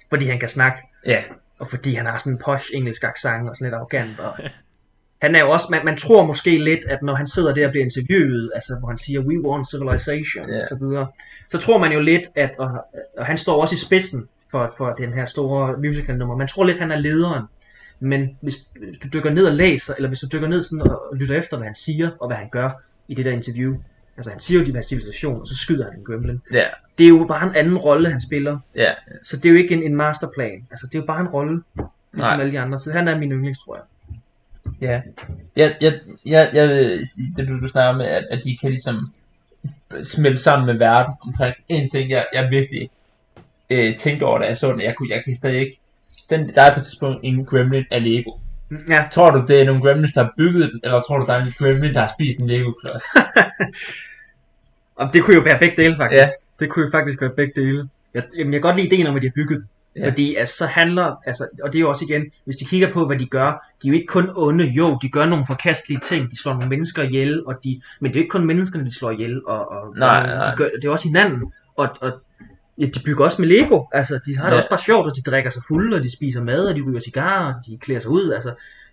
[0.10, 1.24] Fordi han kan snakke, Ja,
[1.60, 4.19] og fordi han har sådan en posh engelsk accent og sådan lidt arrogant.
[4.19, 4.34] Og
[5.21, 7.71] han er jo også, man, man tror måske lidt, at når han sidder der og
[7.71, 10.60] bliver interviewet, altså hvor han siger, we want civilization, Ja.
[10.60, 11.08] og så videre,
[11.50, 12.69] så tror man jo lidt, at, og,
[13.17, 16.63] og han står også i spidsen for, for den her store musical nummer, man tror
[16.63, 17.43] lidt, han er lederen,
[18.00, 18.56] men hvis
[19.04, 21.65] du dykker ned og læser, eller hvis du dykker ned sådan og lytter efter, hvad
[21.67, 22.69] han siger, og hvad han gør
[23.08, 23.76] i det der interview,
[24.18, 26.41] altså han siger jo, de have civilisation, og så skyder han en gremlin.
[26.52, 26.65] ja,
[26.98, 28.94] Det er jo bare en anden rolle, han spiller, ja.
[29.24, 31.63] så det er jo ikke en, en masterplan, altså det er jo bare en rolle,
[32.13, 32.39] ligesom Nej.
[32.39, 33.84] alle de andre, så han er min yndlings, tror jeg.
[34.82, 35.02] Ja,
[35.56, 36.70] jeg, jeg, jeg, jeg
[37.38, 39.08] det du, du snakker med, at, at de kan ligesom
[40.04, 42.89] smelte sammen med verden omkring en ting, jeg, jeg virkelig
[43.70, 45.80] øh, tænkte over, da jeg så den, jeg, kunne, jeg kan stadig ikke,
[46.30, 48.32] den, der er på et tidspunkt en gremlin af Lego.
[48.89, 51.34] Ja, Tror du, det er nogle gremlins, der har bygget den, eller tror du, der
[51.34, 53.04] er en gremlin, der har spist en Lego-klods?
[55.13, 56.21] det kunne jo være begge dele faktisk.
[56.21, 56.28] Ja.
[56.60, 57.89] Det kunne jo faktisk være begge dele.
[58.13, 59.65] Jeg, jamen, jeg kan godt lide ideen om, at de har bygget.
[59.95, 60.08] Ja.
[60.08, 63.06] Fordi altså, så handler, altså, og det er jo også igen, hvis de kigger på,
[63.06, 63.45] hvad de gør,
[63.84, 66.69] de er jo ikke kun onde, jo, de gør nogle forkastelige ting, de slår nogle
[66.69, 69.71] mennesker ihjel, og de, men det er jo ikke kun menneskerne, de slår ihjel, og,
[69.71, 70.51] og Nej, nej.
[70.51, 72.12] De gør, det er også hinanden, og, og
[72.78, 73.84] Ja, de bygger også med Lego.
[73.92, 74.58] Altså, de har det Ja.
[74.58, 77.00] også bare sjovt, og de drikker sig fulde, og de spiser mad, og de ryger
[77.00, 78.32] cigarer, og de klæder sig ud.
[78.32, 78.50] Altså,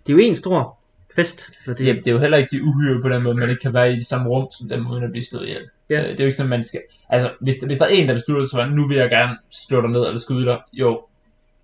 [0.07, 0.77] det er jo en stor
[1.15, 1.39] fest.
[1.41, 3.61] Så det, Det, det er jo heller ikke de uhyre på den måde, man ikke
[3.61, 5.61] kan være i det samme rum som dem, uden at blive slået ihjel.
[5.89, 6.01] Ja.
[6.03, 6.81] Øh, Det er jo ikke sådan, man skal...
[7.09, 9.81] Altså, hvis, hvis der er en, der beslutter sig for, nu vil jeg gerne slå
[9.81, 11.01] dig ned eller skyde dig, jo,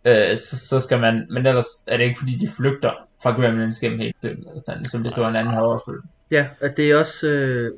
[0.05, 1.27] øh, så, så skal man...
[1.29, 2.91] Men ellers er det ikke, fordi de flygter
[3.23, 4.45] fra Gremlins gennem hele filmen,
[4.85, 6.01] som hvis det var en anden horrorfilm.
[6.31, 7.71] Ja, at det er også øh,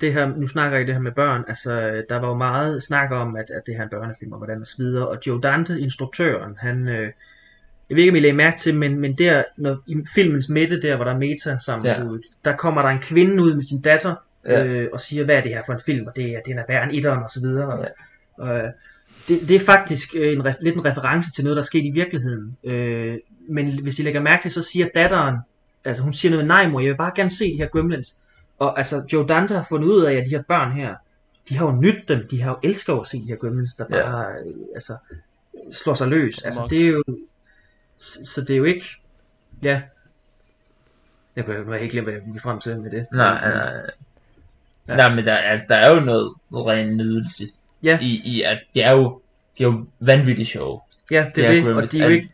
[0.00, 2.82] det her, nu snakker I det her med børn, altså øh, der var jo meget
[2.82, 5.18] snak om, at, at det her er en børnefilm og hvordan og så videre, og
[5.26, 7.12] Joe Dante, instruktøren, han, øh,
[7.88, 10.82] jeg ved ikke om I lagde mærke til, men, men der, når, i filmens midte,
[10.82, 12.04] der hvor der er meta sammen Ja.
[12.04, 14.14] ud, der kommer der en kvinde ud med sin datter,
[14.46, 14.64] Ja.
[14.64, 16.62] øh, og siger, hvad er det her for en film, og det er, den er
[16.68, 17.80] værre end etteren og så videre.
[17.80, 17.86] Ja.
[18.38, 18.70] Og, øh,
[19.28, 21.90] det, det er faktisk øh, en, lidt en reference til noget, der er sket i
[21.90, 22.56] virkeligheden.
[22.64, 25.36] Øh, men hvis I lægger mærke til, så siger datteren,
[25.84, 28.16] altså hun siger noget, nej mor, jeg vil bare gerne se de her Gremlins.
[28.58, 30.94] Og altså, Joe Dante har fundet ud af, at de her børn her,
[31.48, 33.84] de har jo nyt dem, de har jo elsket at se de her Gremlins, der
[33.90, 34.10] Ja.
[34.10, 34.96] bare, øh, altså,
[35.72, 36.42] slår sig løs.
[36.44, 37.02] Altså, det er jo,
[37.98, 38.84] så så det er jo ikke,
[39.62, 39.82] ja,
[41.36, 43.06] jeg kan nu har jeg ikke glemt, hvad jeg gik frem til med det.
[43.12, 43.70] Nej, nej, Ja.
[44.86, 44.96] nej.
[44.96, 47.44] Nej, men der, altså, der er jo noget, ren nydelse
[47.82, 47.98] Ja.
[48.02, 49.20] i, i, at de er jo,
[49.58, 50.80] de er jo vanvittigt sjove.
[51.10, 52.28] Ja, det er det, og de er jo ikke,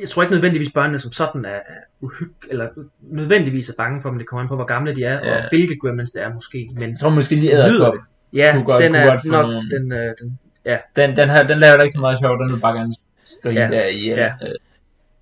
[0.00, 2.68] jeg tror ikke nødvendigvis børnene som sådan er, er uhyg, eller
[3.00, 5.36] nødvendigvis er bange for dem, det kommer an på, hvor gamle de er, Ja.
[5.42, 7.94] og hvilke Gremlins det er måske, men Jeg tror måske lige, Det lyder Æderkop,
[8.32, 10.38] ja, Kunne godt- den er godt nok, nogle- den, øh, den,
[10.96, 13.50] den, den, her, den laver da ikke så meget sjov, den vil bare gerne stå
[13.50, 13.60] Ja.
[13.60, 13.68] ja.
[13.68, 14.06] der i.
[14.08, 14.32] Ja.
[14.42, 14.54] Øh,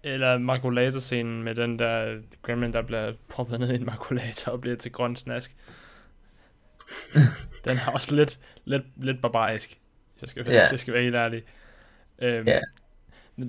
[0.05, 4.77] Eller makulator-scenen med den der gremlin, der bliver proppet ned i en makulator og bliver
[4.77, 5.57] til grøn snask.
[7.65, 9.69] den er også lidt, lidt, lidt barbarisk,
[10.13, 10.53] hvis jeg skal, Ja.
[10.53, 10.63] yeah.
[10.63, 11.43] hvis jeg skal være helt ærlig.
[12.23, 12.59] Øhm, Ja.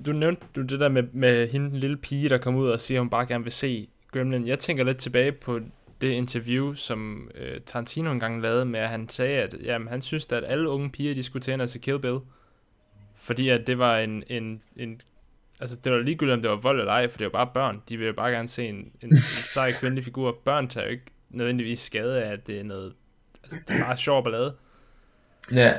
[0.05, 2.79] Du nævnte du det der med, med hende, den lille pige, der kom ud og
[2.79, 4.47] siger, at hun bare gerne vil se Gremlin.
[4.47, 5.59] Jeg tænker lidt tilbage på
[6.01, 10.31] det interview, som øh, Tarantino engang lavede med, at han sagde, at jamen, han synes,
[10.31, 12.19] at alle unge piger, de skulle til sig Kill Bill.
[13.15, 15.01] Fordi at det var en, en, en
[15.59, 17.81] altså det var ligegyldigt, om det var vold eller ej, for det var bare børn.
[17.89, 19.17] De ville jo bare gerne se en, en, en
[19.53, 20.39] sej kvindelig figur.
[20.45, 22.93] Børn tager jo ikke nødvendigvis skade af, at det er noget,
[23.43, 24.55] altså det er bare sjov ballade.
[25.51, 25.73] ja.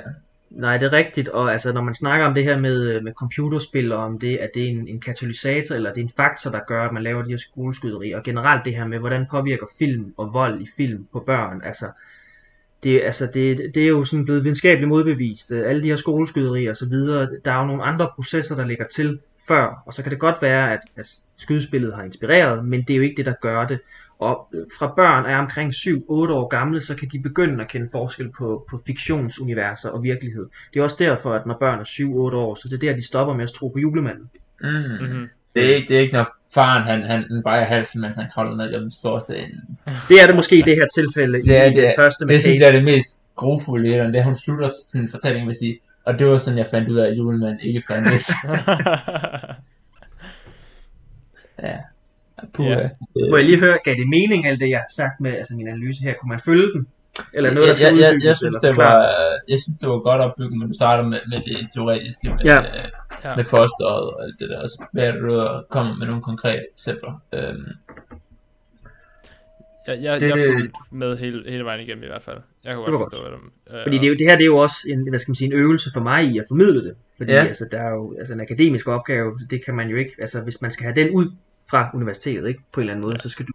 [0.50, 3.12] Nej, det er rigtigt, og altså, når man snakker om det her med, øh, med
[3.12, 6.50] computerspil, og om det, at det er en, en katalysator, eller det er en faktor,
[6.50, 9.66] der gør, at man laver de her skoleskyderier, og generelt det her med, hvordan påvirker
[9.78, 11.86] film og vold i film på børn, altså,
[12.82, 16.70] det, altså det, det er jo sådan blevet videnskabeligt modbevist, øh, alle de her skoleskyderier
[16.70, 20.02] og så videre, der er jo nogle andre processer, der ligger til før, og så
[20.02, 23.26] kan det godt være, at, at skydespillet har inspireret, men det er jo ikke det,
[23.26, 23.80] der gør det.
[24.20, 28.30] Og fra børn er omkring 7-8 år gamle, så kan de begynde at kende forskel
[28.38, 30.46] på, på fiktionsuniverser og virkelighed.
[30.74, 33.06] Det er også derfor, at når børn er 7-8 år, så det er der, de
[33.06, 34.30] stopper med at tro på julemanden.
[34.60, 34.68] Mm.
[34.68, 35.28] Mm-hmm.
[35.54, 38.26] Det, er ikke, det er ikke, når faren han, han, han bare halsen, mens han
[38.34, 39.60] kravler ned gennem skorstenen.
[40.08, 42.26] Det er det måske i det her tilfælde, Det er, i det, den er, første
[42.26, 44.12] med det synes jeg er det mest grofulde den.
[44.12, 46.88] Det er, hun slutter sin fortælling med at sige, og det var sådan, jeg fandt
[46.88, 48.30] ud af, at julemanden ikke fandtes.
[51.68, 51.76] ja.
[52.52, 52.88] Puh, Ja.
[53.30, 55.68] Må jeg lige høre, gav det mening, alt det jeg har sagt med altså min
[55.68, 56.14] analyse her?
[56.14, 56.86] Kunne man følge den?
[57.34, 59.06] Eller noget, der jeg, skal jeg, jeg, uddybes jeg, synes, eller det var,
[59.48, 62.58] jeg synes, det var godt opbygget, men du starter med, med det teoretiske, med, Ja.
[63.24, 63.36] Ja.
[63.36, 64.66] med fosteret og alt det der.
[64.66, 67.12] Så hvad er det, du kommer med nogle konkrete eksempler.
[67.34, 67.66] Øhm,
[69.86, 72.38] jeg, jeg, Det- jeg fulgte med hele, hele vejen igennem i hvert fald.
[72.64, 73.74] Jeg var godt forstå det.
[73.76, 75.36] Øh, Fordi det, er jo, det her det er jo også en, hvad skal man
[75.36, 76.94] sige, en øvelse for mig i at formidle det.
[77.16, 77.44] Fordi Ja.
[77.44, 80.62] altså, der er jo altså, en akademisk opgave, det kan man jo ikke, altså hvis
[80.62, 81.32] man skal have den ud
[81.70, 83.18] fra universitetet, ikke, på en eller anden måde, ja.
[83.18, 83.52] så skal du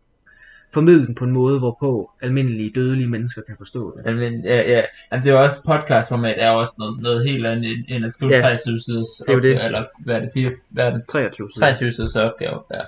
[0.73, 4.15] formidle den på en måde, hvorpå almindelige dødelige mennesker kan forstå det.
[4.15, 4.81] men, ja, ja.
[5.11, 8.11] Jamen, det er jo også podcastformat, er også noget, noget helt andet end- end at
[8.11, 8.37] skrive Ja.
[8.37, 8.41] ja.
[8.43, 9.51] 23 siders Det er det.
[9.53, 11.65] opgave, eller hvad er det, 4, hvad er det, 23 sider.
[11.65, 12.59] 23 siders opgave.
[12.73, 12.79] Ja.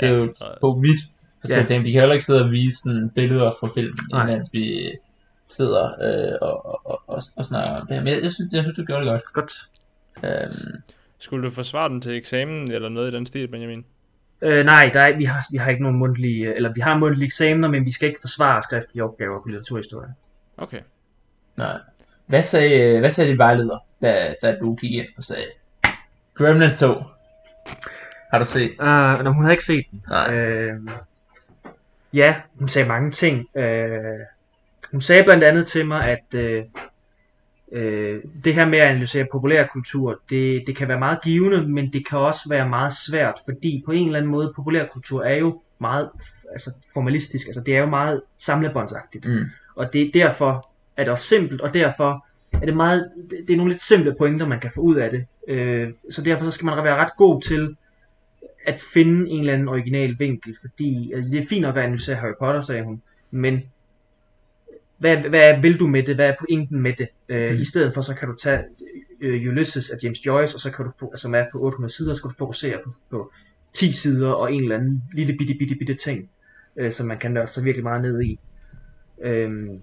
[0.00, 1.00] Det er jo og- to vidt
[1.40, 1.66] forskellige Ja.
[1.66, 1.84] ting.
[1.84, 4.26] Vi kan heller ikke sidde og vise sådan billeder fra filmen, Nej.
[4.26, 4.90] mens vi
[5.48, 8.02] sidder øh, og, og, og, og, og snakker om det her.
[8.04, 9.32] Men jeg, jeg, synes, jeg synes, du gjorde det godt.
[9.32, 9.52] Godt.
[10.24, 10.82] Øhm,
[11.18, 13.84] Skulle du forsvare den til eksamen, eller noget i den stil, Benjamin?
[14.42, 17.26] Øh, nej, der er, vi, har, vi har ikke nogen mundtlige, eller vi har mundtlige
[17.26, 20.14] eksamener, men vi skal ikke forsvare skriftlige opgaver på litteraturhistorie.
[20.56, 20.80] Okay.
[21.56, 21.78] nej.
[22.26, 25.46] Hvad sagde, hvad sagde din vejleder, da, da du gik ind og sagde,
[26.34, 26.94] Gremlins 2,
[28.30, 28.70] har du set?
[28.70, 30.04] Uh, når hun havde ikke set den.
[30.08, 30.34] Nej.
[30.34, 30.80] Øh,
[32.14, 33.56] ja, hun sagde mange ting.
[33.56, 34.20] Øh,
[34.90, 36.64] hun sagde blandt andet til mig, at øh,
[37.72, 42.08] øh, det her med at analysere populærkultur, det, det kan være meget givende, men det
[42.08, 46.10] kan også være meget svært, fordi på en eller anden måde, populærkultur er jo meget
[46.52, 49.28] altså, formalistisk, altså det er jo meget samlebåndsagtigt.
[49.28, 49.44] Mm.
[49.76, 53.56] Og det er derfor, at det også simpelt, og derfor er det meget, det, er
[53.56, 55.26] nogle lidt simple pointer, man kan få ud af det.
[55.48, 57.76] Øh, så derfor så skal man være ret god til
[58.66, 62.16] at finde en eller anden original vinkel, fordi altså, det er fint nok at analysere
[62.16, 63.62] Harry Potter, sagde hun, men
[65.02, 66.14] hvad, hvad vil du med det?
[66.14, 67.08] Hvad er pointen med det?
[67.28, 67.58] Øh, Mm.
[67.60, 68.64] I stedet for, så kan du tage
[69.20, 71.94] øh, Ulysses af James Joyce, og så kan du få, altså, som er på 800
[71.94, 73.32] sider, så kan du fokusere på, på
[73.74, 76.30] 10 sider og en eller anden lille bitte, bitte, bitte ting,
[76.76, 78.38] øh, som man kan nørde sig virkelig meget ned i.
[79.22, 79.80] Øhm,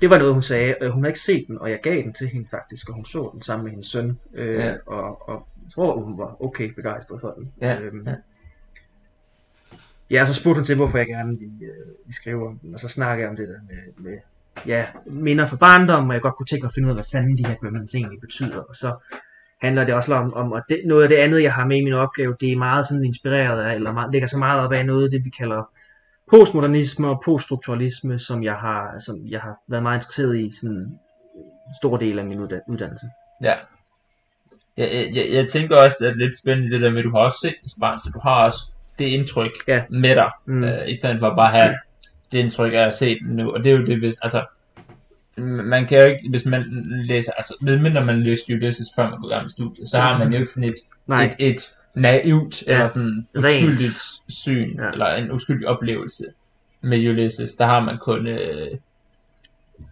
[0.00, 0.74] det var noget, hun sagde.
[0.80, 3.04] Øh, Hun har ikke set den, og jeg gav den til hende faktisk, og hun
[3.04, 4.18] så den sammen med hendes søn.
[4.34, 4.74] Øh, Ja.
[4.86, 7.52] og, og jeg tror, hun var okay begejstret for den.
[7.60, 8.14] Ja, Øhm, ja.
[10.10, 12.80] Ja, så spurgte hun til, hvorfor jeg gerne ville, øh, ville skrive om den, og
[12.80, 14.18] så snakkede jeg om det der med, med
[14.66, 17.04] ja, minder fra barndom, og jeg godt kunne tænke mig at finde ud af, hvad
[17.12, 18.60] fanden de her gremlins egentlig betyder.
[18.60, 19.12] Og så
[19.60, 21.84] handler det også om, om og det, noget af det andet, jeg har med i
[21.84, 24.86] min opgave, det er meget sådan inspireret af, eller meget, ligger så meget op af
[24.86, 25.70] noget af det, vi kalder
[26.30, 30.98] postmodernisme og poststrukturalisme, som jeg har, som jeg har været meget interesseret i sådan en
[31.80, 33.06] stor del af min uddan- uddannelse.
[33.44, 33.54] Ja.
[34.76, 37.10] Jeg, jeg, jeg, tænker også, at det er lidt spændende det der med, at du
[37.10, 38.58] har også set så du har også
[38.98, 39.84] det indtryk Ja.
[39.90, 40.64] med dig, mm.
[40.64, 41.74] øh, i stedet for bare at have
[42.32, 43.50] det indtryk af at se den nu.
[43.52, 44.44] Og det er jo det, hvis, altså,
[45.36, 46.64] man kan jo ikke, hvis man
[47.04, 50.18] læser, altså, medmindre man læser Ulysses før man går i gang med studiet, så har
[50.18, 50.74] man jo ikke sådan et,
[51.06, 51.60] Nej, et, et
[51.94, 52.72] naivt, Ja.
[52.72, 53.44] eller sådan Rent.
[53.64, 54.84] uskyldigt syn, Ja.
[54.84, 54.90] ja.
[54.92, 56.24] eller en uskyldig oplevelse
[56.80, 57.54] med Ulysses.
[57.54, 58.70] Der har man kun, øh,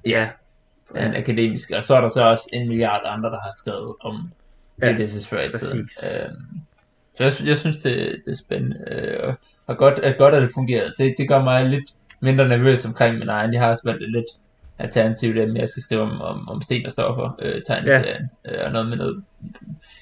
[0.07, 0.29] ja,
[0.97, 4.31] en akademisk, og så er der så også en milliard andre, der har skrevet om
[4.83, 5.89] Ja, ja, Ulysses før i tiden.
[6.03, 6.61] Øhm,
[7.15, 9.35] så jeg, jeg synes, det, det er spændende, øh, og,
[9.67, 10.93] og godt, at godt, at det fungerede.
[10.99, 11.85] Det, det gør mig lidt
[12.23, 13.53] mindre nervøs omkring min egen.
[13.53, 14.27] Jeg har også valgt et lidt
[14.79, 18.59] alternativt emne, jeg skal skrive om, om, om sten og stoffer, øh, tegneserien, ja.
[18.59, 19.25] øh, og noget med noget,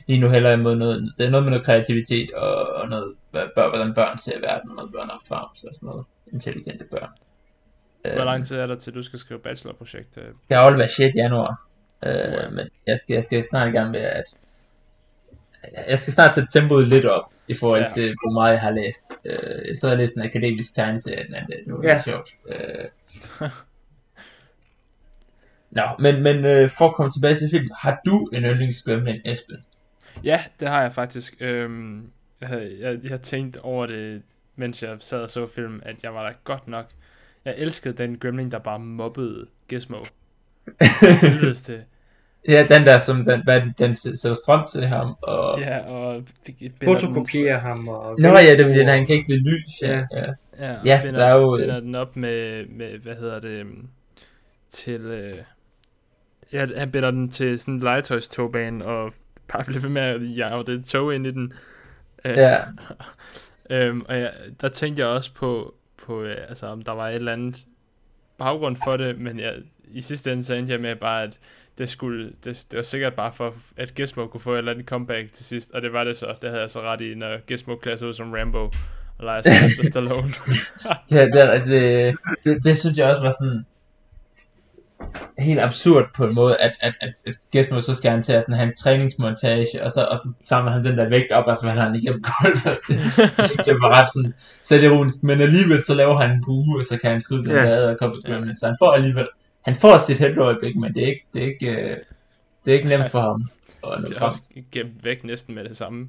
[0.07, 3.43] lige nu heller imod noget, det er noget med noget kreativitet, og, og noget, hvad-
[3.55, 7.09] bør, hvordan børn ser verden, og noget børn opfarms, og sådan noget, intelligente børn.
[8.15, 10.19] Hvor lang tid er der til, du skal skrive bachelorprojekt?
[10.19, 10.25] øh?
[10.51, 11.17] Jeg afleverer 6.
[11.17, 11.61] januar.
[12.07, 14.25] Øh, men jeg skal, jeg skal snart i gang med at...
[15.89, 17.91] Jeg skal snart sætte tempoet lidt op, i forhold Ja.
[17.95, 19.13] til, hvor meget jeg har læst.
[19.25, 21.89] Øh, jeg sidder og læser en akademisk tegneserie, den anden, er det Ja.
[21.95, 22.03] ja.
[22.03, 22.31] sjovt.
[22.49, 23.51] Øh.
[25.71, 29.57] Nå, men, men øh, for at komme tilbage til filmen, har du en yndlingsgremlin, Esben?
[30.25, 31.35] Ja, det har jeg faktisk.
[31.41, 34.23] Øhm, jeg, jeg, jeg har tænkt over det,
[34.57, 36.87] mens jeg sad og så filmen, at jeg var da godt nok...
[37.45, 39.99] Jeg elskede den gremlin, der bare mobbede Gizmo.
[41.21, 41.83] Helvedes til.
[42.49, 45.61] Ja, den der, som den, hvad, den sætter strøm til ham, og...
[45.61, 46.23] Ja, og...
[46.85, 48.17] Fotokopierer ham og...
[48.21, 49.71] Nå ja, det er fordi, han kan ikke lide lys.
[49.83, 50.21] Ja, Ja.
[50.23, 50.33] ja.
[50.59, 53.41] Ja, og Ja, for binder, der er jo- binder den op med, med, hvad hedder
[53.41, 53.89] det, øhm,
[54.69, 55.39] til, øh,
[56.53, 59.13] ja, han binder den til sådan en legetøjstogbane, og
[59.53, 61.53] bare bliver ved med at jage det tog ind i den.
[62.25, 62.57] Øh, ja.
[63.71, 65.75] øhm, og jeg, der tænkte jeg også på,
[66.07, 67.65] på øh, altså om der var et eller andet
[68.39, 69.55] baggrund for det, men jeg,
[69.89, 71.39] i sidste ende så endte jeg med bare, at
[71.79, 74.87] det, skulle, det, det var sikkert bare for, at Gizmo kunne få et eller andet
[74.87, 76.35] comeback til sidst, og det var det så.
[76.43, 78.59] Det havde jeg så ret i, når Gizmo klæder sig ud som Rambo,
[79.19, 80.29] og leger Sylvester Stallone.
[81.11, 83.65] Det, det, det, det, det synes jeg også var sådan
[85.39, 88.43] helt absurd på en måde, at, at, at, at Gizmo så skal han til at
[88.43, 91.57] sådan have en træningsmontage, og så, og så samler han den der vægt op, og
[91.57, 92.63] så vender han igennem gulvet.
[92.89, 92.99] Det,
[93.59, 96.99] det jeg var ret sådan selvironisk, men alligevel så laver han en bue, og så
[96.99, 97.65] kan han skyde den Ja.
[97.65, 98.57] der og komme på skærmen.
[98.57, 99.29] Så han får alligevel,
[99.65, 101.97] han får sit helteøjeblik, men det er ikke, det er ikke, øh,
[102.65, 103.41] det er ikke nemt for ham
[103.83, 104.23] nå Det er frem.
[104.23, 106.09] også gemt væk næsten med det samme.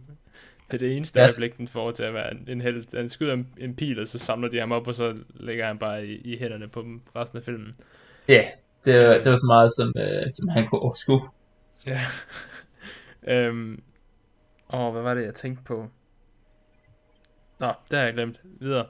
[0.71, 1.25] Det er det eneste Ja.
[1.25, 2.97] øjeblik, den får til at være en, held.
[2.97, 5.77] Han skyder en, en pil, og så samler de ham op, og så lægger han
[5.77, 7.73] bare i, i hænderne på dem resten af filmen.
[8.27, 8.43] Ja,
[8.85, 11.21] det, var- det var så meget, som, øh, som han kunne overskue.
[11.85, 11.99] Ja.
[13.33, 13.81] øhm,
[14.67, 15.87] og hvad var det, jeg tænkte på?
[17.59, 18.41] Nå, det har jeg glemt.
[18.59, 18.85] Videre.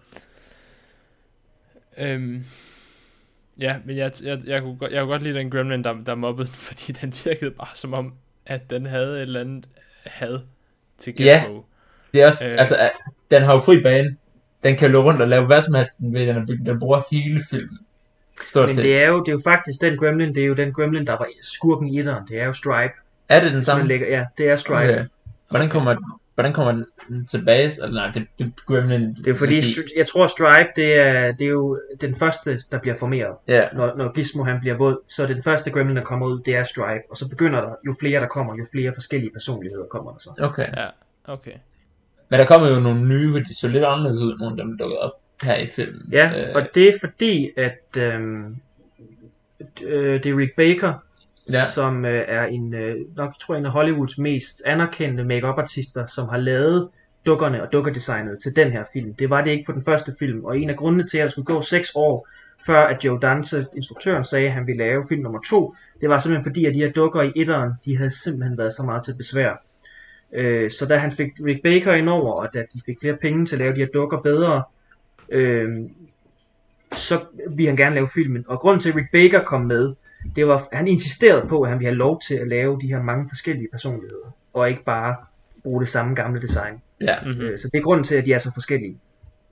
[1.98, 2.46] Øhm,
[3.60, 6.16] ja, men jeg, jeg, jeg, kunne, godt- jeg kunne godt lide den gremlin, der, der
[6.16, 8.14] mobbede den, fordi den virkede bare som om,
[8.46, 9.68] at den havde et eller andet
[10.06, 10.40] had
[10.98, 11.42] til Ja.
[11.46, 11.62] Gizmo.
[12.14, 12.56] Det er også, Øh.
[12.58, 12.92] altså, at
[13.32, 14.16] den har jo fri bane.
[14.64, 16.66] Den kan løbe rundt og lave hvad som helst ved den er bygget.
[16.66, 17.80] Den bruger hele filmen.
[18.48, 18.84] Stort Men set.
[18.84, 21.12] det er, jo, det er jo faktisk den gremlin, det er jo den gremlin, der
[21.14, 22.28] var skurken i etteren.
[22.28, 22.94] Det er jo Stripe.
[23.30, 23.88] Er det den samme?
[23.88, 24.94] lægger, ja, det er Stripe.
[24.94, 25.06] Okay.
[25.50, 25.96] Hvordan kommer,
[26.36, 26.72] hvordan kommer
[27.10, 27.64] den tilbage?
[27.64, 29.16] Altså, nej, det, det Gremlin...
[29.16, 32.80] Det er fordi, Stri- jeg tror Stripe, det er, det er jo den første, der
[32.80, 33.36] bliver formeret.
[33.48, 36.28] Ja, Når, når Gizmo han bliver våd, så er det den første gremlin, der kommer
[36.28, 37.04] ud, det er Stripe.
[37.10, 40.30] Og så begynder der, jo flere der kommer, jo flere forskellige personligheder kommer der så.
[40.44, 40.68] okay.
[40.78, 40.88] Ja,
[41.26, 41.54] okay.
[42.30, 44.78] Men der kommer jo nogle nye, hvor de så lidt anderledes ud, nogle af dem,
[44.78, 45.12] der dukkede op
[45.44, 46.02] her i filmen.
[46.12, 48.56] Ja, Øh, og det er fordi, at øhm,
[49.84, 50.94] øh, det er Rick Baker,
[51.52, 51.66] Ja.
[51.66, 56.06] som øh, er en, øh, nok tror jeg, en af Hollywoods mest anerkendte makeup artister
[56.06, 56.90] som har lavet
[57.26, 59.14] dukkerne og dukkerdesignet til den her film.
[59.14, 61.32] Det var det ikke på den første film, og en af grundene til, at der
[61.32, 62.28] skulle gå 6 år,
[62.66, 66.20] før at Joe Dante, instruktøren, sagde, at han ville lave film nummer to, det var
[66.20, 69.16] simpelthen fordi, at de her dukker i etteren, de havde simpelthen været så meget til
[69.18, 69.64] besvær.
[70.34, 73.46] Øh, så da han fik Rick Baker ind over, og da de fik flere penge
[73.46, 74.64] til at lave de her dukker bedre,
[75.30, 75.90] øh,
[76.92, 77.20] så
[77.50, 78.46] ville han gerne lave filmen.
[78.48, 79.94] Og grunden til, at Rick Baker kom med,
[80.36, 83.02] det var, han insisterede på, at han ville have lov til at lave de her
[83.02, 85.16] mange forskellige personligheder, og ikke bare
[85.64, 86.82] bruge det samme gamle design.
[87.02, 87.42] Ja, Mhm.
[87.42, 88.98] Øh, så det er grunden til, at de er så forskellige.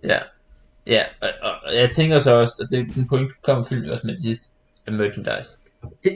[0.03, 0.19] ja.
[0.87, 4.13] Ja, og, og, jeg tænker så også, at det, den point kommer filmen også med
[4.15, 4.49] det sidste
[4.91, 5.49] merchandise.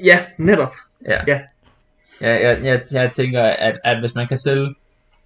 [0.04, 0.74] Ja, netop.
[1.06, 1.22] Ja.
[1.28, 1.40] Ja.
[2.22, 4.76] Ja, jeg, jeg, jeg tænker, at, at hvis man kan sælge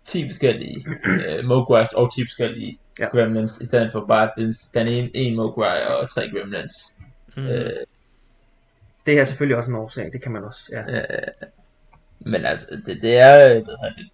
[0.05, 0.85] 10 forskellige
[1.27, 3.05] øh, Mogwais og 10 forskellige Ja.
[3.05, 6.71] Gremlins, i stedet for bare den, den ene, en Mogwai og tre Gremlins.
[7.37, 7.43] Mm.
[7.43, 7.47] Mm.
[7.49, 7.71] Øh,
[9.05, 10.61] Det er selvfølgelig også en årsag, det kan man også.
[10.71, 10.81] Ja.
[10.97, 11.05] øh,
[12.19, 14.07] men altså, det, det er, hedder det,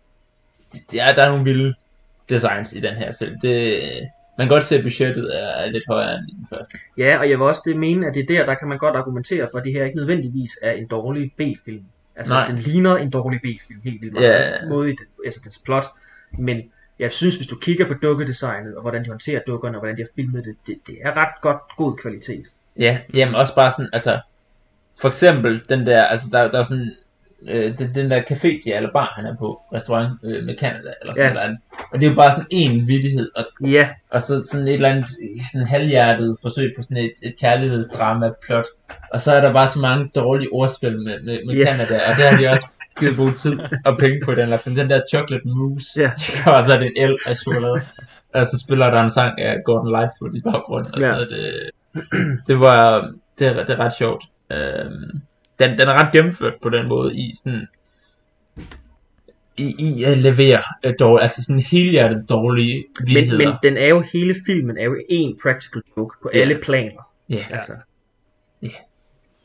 [0.74, 1.74] det, det er, der er nogle vilde
[2.30, 3.40] designs i den her film.
[3.40, 3.80] Det,
[4.38, 6.78] man kan godt se, at budgettet er, lidt højere end den første.
[6.98, 8.96] ja, og jeg vil også det mene, at det er der, der kan man godt
[8.96, 11.86] argumentere for, at det her ikke nødvendigvis er en dårlig B-film.
[12.16, 12.46] Altså, Nej.
[12.48, 14.28] den ligner en dårlig B-film, helt vildt Ja.
[14.30, 14.68] meget.
[14.70, 15.86] Måde i det, altså dens plot.
[16.38, 19.98] Men jeg synes, hvis du kigger på dukkedesignet, og hvordan de håndterer dukkerne, og hvordan
[19.98, 22.46] de har filmet det, det, det er ret godt god kvalitet.
[22.80, 24.20] Ja, jamen også bare sådan, altså,
[25.02, 26.92] for eksempel den der, altså der, der er sådan,
[27.50, 30.56] øh, den, den der café, de er, eller bar, han er på, restaurant øh, med
[30.60, 31.28] Canada, eller sådan Ja.
[31.28, 31.34] ja.
[31.34, 31.60] noget andet.
[31.94, 34.90] Og det er jo bare sådan en vittighed, og, Ja, og så sådan et eller
[34.90, 35.06] andet
[35.52, 38.66] sådan halvhjertet forsøg på sådan et, et kærlighedsdrama plot.
[39.14, 41.68] Og så er der bare så mange dårlige ordspil med, med, med Yes.
[41.70, 42.66] Canada, og det har de også
[43.00, 44.76] givet god tid og penge på den film.
[44.76, 46.12] Den der chocolate mousse, Ja.
[46.58, 47.82] og så er det en el af chokolade.
[48.34, 50.94] Og så spiller der en sang af Gordon Lightfoot i baggrunden.
[50.94, 51.06] Og Ja.
[51.08, 51.30] sådan noget.
[51.94, 53.02] Det, det var,
[53.40, 54.24] det, det er ret sjovt.
[54.54, 55.22] Øhm,
[55.60, 57.68] den, den er ret gennemført på den måde i sådan,
[59.58, 63.50] i, i at levere øh, dårlig, altså sådan helhjertet dårlige men, vittigheder.
[63.50, 66.40] men den er jo, hele filmen er jo en practical joke på Ja.
[66.40, 67.10] alle planer.
[67.30, 67.74] Ja, Altså,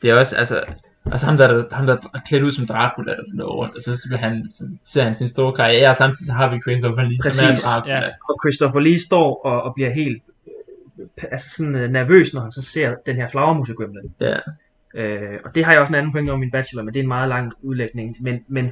[0.01, 0.63] det er også, altså,
[1.05, 3.81] altså ham der, der, ham der er klædt ud som Dracula, der løber rundt, og
[3.81, 7.03] så, bliver han, så ser han sin store karriere, og samtidig så har vi Christopher
[7.03, 7.63] Lee, som er Præcis.
[7.63, 7.95] Dracula.
[7.95, 8.03] Ja.
[8.29, 12.51] og Christopher Lee står og, og bliver helt øh, altså sådan øh, nervøs, når han
[12.51, 14.15] så ser den her flagermusegrimlen.
[14.19, 14.37] Ja.
[14.93, 17.03] Øh, og det har jeg også en anden pointe om min bachelor, men det er
[17.03, 18.17] en meget lang udlægning.
[18.21, 18.71] Men, men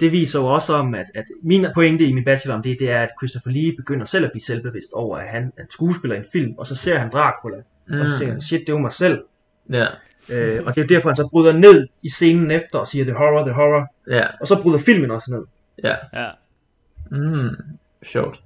[0.00, 2.90] det viser jo også om, at, at min pointe i min bachelor om det, det
[2.90, 6.18] er, at Christopher Lee begynder selv at blive selvbevidst over, at han er skuespiller i
[6.18, 7.56] en film, og så ser han Dracula,
[7.88, 8.00] mm.
[8.00, 9.24] og så siger han, shit, det er jo mig selv.
[9.70, 9.86] Ja,
[10.28, 13.04] Øh, og det er jo derfor, han så bryder ned i scenen efter og siger,
[13.04, 15.44] the horror, the horror, ja, og så bryder filmen også ned.
[15.84, 15.96] ja.
[16.12, 16.30] Ja.
[17.10, 17.56] Mm,
[18.02, 18.42] sjovt.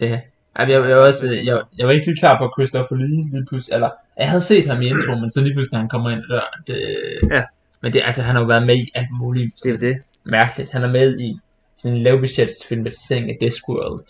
[0.00, 0.20] Ja.
[0.56, 3.46] Ej, jeg, jeg, var også, jeg, jeg var ikke lige klar på Christopher Lee lige
[3.48, 6.10] pludselig, eller jeg havde set ham i intro, men så lige pludselig, når han kommer
[6.10, 6.96] ind døren, det,
[7.30, 7.42] Ja.
[7.82, 9.96] men det, altså, han har jo været med i alt muligt Det er det.
[10.24, 10.70] mærkeligt.
[10.72, 11.34] Han er med i
[11.76, 14.00] sådan en lavbudgetsfilmatisering af Discworld,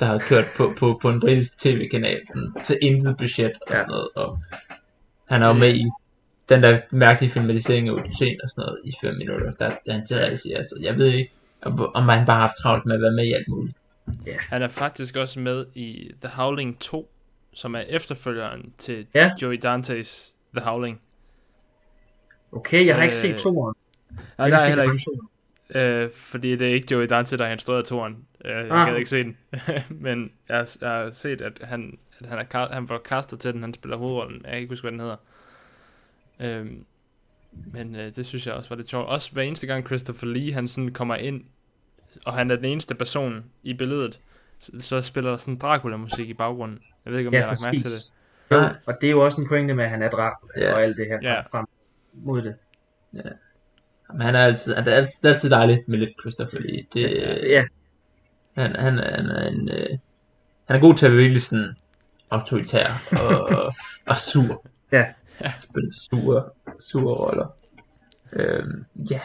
[0.00, 3.76] der har kørt på, på, på en britisk tv-kanal, sådan, til intet budget og Ja.
[3.76, 4.38] sådan noget, og
[5.28, 5.84] han er jo med i
[6.48, 10.06] den der mærkelige filmatisering af Odysseen og sådan noget i 5 minutter, der er han
[10.06, 11.30] til altså, jeg ved ikke,
[11.62, 13.76] om om han bare har haft travlt med at være med i alt muligt.
[14.38, 17.10] Han er faktisk også med i The Howling 2,
[17.52, 19.32] som er efterfølgeren til Ja.
[19.42, 21.00] Joey Dantes The Howling.
[22.52, 23.74] Okay, jeg har ikke Øh, set toeren.
[24.10, 25.28] Nej, Jeg der er heller ikke, toeren.
[26.04, 28.24] øh, fordi det er ikke Joey Dante, der har instrueret toren.
[28.44, 28.86] Øh, jeg Ah.
[28.88, 29.36] kan ikke se den.
[30.06, 33.52] Men jeg, har- jeg har set, at han, at han, er, han var castet til
[33.52, 34.40] den, han spiller hovedrollen.
[34.44, 35.16] Jeg kan ikke huske, hvad den hedder.
[36.40, 36.84] Øhm,
[37.72, 39.06] men øh, det synes jeg også var lidt sjovt.
[39.08, 41.44] Også hver eneste gang Christopher Lee, han sådan kommer ind,
[42.24, 44.20] og han er den eneste person i billedet,
[44.58, 46.78] så, så spiller der sådan Dracula-musik i baggrunden.
[47.04, 48.12] Jeg ved ikke, om Ja, jeg har lagt mærke til det.
[48.50, 48.74] Jo, Nej.
[48.86, 50.74] og det er jo også en pointe med, at han er Dracula Ja.
[50.74, 51.40] og alt det her Ja.
[51.40, 51.64] frem
[52.12, 52.54] mod det.
[54.12, 56.86] Men han er altid, han er altid, det er altid dejligt med lidt Christopher Lee.
[56.94, 57.00] Det,
[57.50, 57.64] Ja,
[58.56, 59.98] Han, han, han er en, øh,
[60.64, 61.76] han er god til at være virkelig sådan
[62.30, 62.86] autoritær
[63.22, 63.72] og,
[64.10, 64.66] og sur.
[64.92, 65.04] Ja.
[65.60, 66.44] Spille sure,
[66.80, 67.46] sure roller.
[68.32, 69.20] Øhm, ja.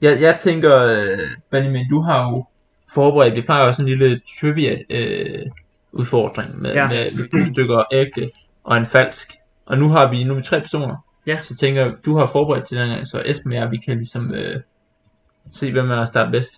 [0.00, 1.18] Jeg, jeg tænker, øh,
[1.50, 2.46] Benjamin, du har jo
[2.94, 5.46] forberedt, vi plejer også en lille trivia øh,
[5.92, 6.82] udfordring med, Ja.
[6.82, 6.88] ja.
[6.88, 6.98] med,
[7.32, 8.30] med to stykker ægte
[8.64, 9.32] og en falsk.
[9.66, 11.04] Og nu har vi, nu er vi tre personer.
[11.26, 11.40] Ja.
[11.40, 13.96] Så tænker jeg, du har forberedt til den gang, så Esben og jeg, vi kan
[13.96, 14.56] ligesom øh,
[15.52, 16.52] se, hvem er os, der er bedst.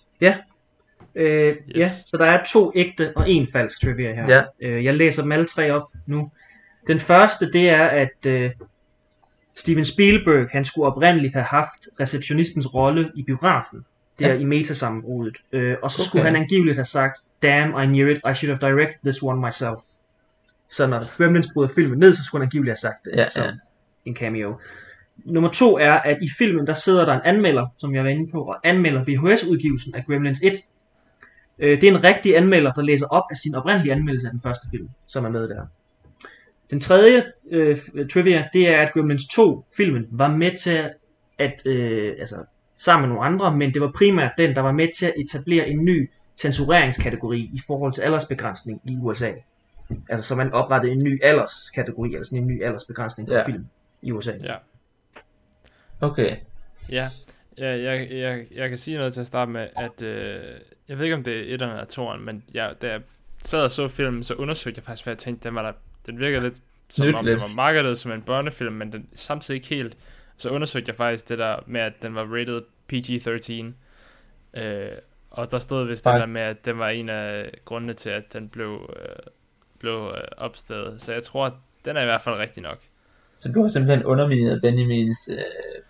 [1.15, 1.55] øh, Yes.
[1.75, 4.25] ja, så der er to ægte og en falsk trivia her.
[4.35, 4.67] Ja.
[4.67, 6.31] Øh, jeg læser dem alle tre op nu.
[6.87, 8.51] Den første, det er, at øh,
[9.59, 13.85] Steven Spielberg, han skulle oprindeligt have haft receptionistens rolle i biografen,
[14.19, 14.33] der Ja.
[14.39, 15.37] i metasammenbruddet.
[15.51, 16.07] Øh, og så Okay.
[16.07, 19.41] skulle han angiveligt have sagt, damn, I knew it, I should have directed this one
[19.47, 19.79] myself.
[20.69, 23.11] Så når Gremlins bryder filmen ned, så skulle han angiveligt have sagt det.
[23.15, 23.51] Ja, som ja.
[24.05, 24.59] en cameo.
[25.25, 28.31] Nummer to er, at i filmen, der sidder der en anmelder, som jeg var inde
[28.31, 30.53] på, og anmelder VHS-udgivelsen af Gremlins 1.
[31.59, 34.41] Øh, det er en rigtig anmelder, der læser op af sin oprindelige anmeldelse af den
[34.41, 35.65] første film, som er med der.
[36.71, 37.77] Den tredje øh,
[38.13, 40.89] trivia, det er, at Gremlins 2-filmen var med til
[41.37, 42.35] at, øh, altså
[42.77, 45.67] sammen med nogle andre, men det var primært den, der var med til at etablere
[45.69, 49.31] en ny censureringskategori i forhold til aldersbegrænsning i USA.
[50.09, 53.45] Altså så man oprettede en ny alderskategori, altså en ny aldersbegrænsning på Ja.
[53.45, 53.65] film
[54.01, 54.31] i USA.
[54.43, 54.55] Ja.
[56.01, 56.35] Okay.
[56.91, 57.09] Ja,
[57.57, 60.43] jeg, jeg, jeg, jeg kan sige noget til at starte med, at øh,
[60.89, 63.01] jeg ved ikke, om det er etteren eller toeren, men jeg, da jeg
[63.41, 65.71] sad og så filmen, så undersøgte jeg faktisk, hvad jeg tænkte, den, var der,
[66.11, 67.33] den virkede lidt som Nyt om lidt.
[67.33, 69.97] den var markedet som en børnefilm, men den samtidig ikke helt.
[70.37, 72.61] Så undersøgte jeg faktisk det der med, at den var rated
[72.93, 74.59] PG-13.
[74.61, 74.91] Øh,
[75.31, 76.19] og der stod vist det Nej.
[76.19, 79.15] der med, at den var en af grundene til, at den blev, øh,
[79.79, 81.01] blev øh, opstaget.
[81.01, 81.53] Så jeg tror, at
[81.85, 82.77] den er i hvert fald rigtig nok.
[83.39, 85.37] Så du har simpelthen undermineret Benjamins øh,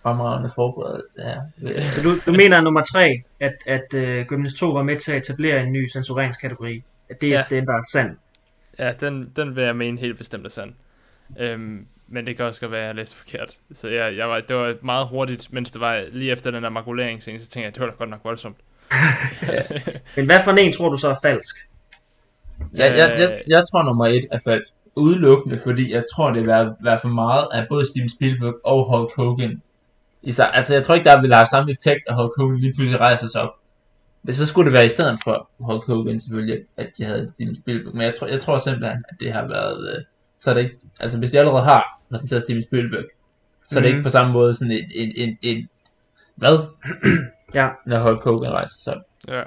[0.03, 1.41] fremragende forberedelse her.
[1.63, 5.11] Øh, Så du, du mener nummer tre, at, at uh, Gremlins 2 var med til
[5.11, 6.83] at etablere en ny censureringskategori?
[7.09, 7.57] At det er Ja.
[7.57, 8.17] er sand?
[8.79, 10.73] Ja, den, den vil jeg mene helt bestemt er sand.
[11.39, 13.57] Øhm, men det kan også godt være, at jeg læste forkert.
[13.73, 16.69] Så jeg, jeg var, det var meget hurtigt, mens det var lige efter den der
[16.69, 18.57] makuleringsscene, så tænkte jeg, at det var da godt nok voldsomt.
[20.15, 21.55] Men hvad for en tror du så er falsk?
[22.73, 24.69] jeg, jeg, jeg, jeg tror nummer et er falsk.
[24.95, 26.47] Udelukkende, fordi jeg tror, det vil
[26.81, 29.61] være, for meget af både Steven Spielberg og Hulk Hogan.
[30.23, 32.99] Især, altså, jeg tror ikke, der ville have samme effekt, at Hulk Hogan lige pludselig
[32.99, 33.53] rejser sig op.
[34.23, 37.55] Men så skulle det være i stedet for Hulk Hogan selvfølgelig, at de havde Steven
[37.55, 37.93] Spielberg.
[37.95, 39.95] Men jeg tror, jeg tror simpelthen, at det har været...
[39.97, 40.03] Øh,
[40.39, 40.77] så er det ikke...
[40.99, 43.05] Altså, hvis de allerede har præsenteret Steven Spielberg,
[43.67, 43.97] så er det Mhm.
[43.97, 44.91] ikke på samme måde sådan en...
[44.95, 45.69] en, en, en
[46.35, 46.57] hvad?
[47.53, 49.01] Ja, Når Hulk Hogan rejser sig.
[49.27, 49.43] Ja.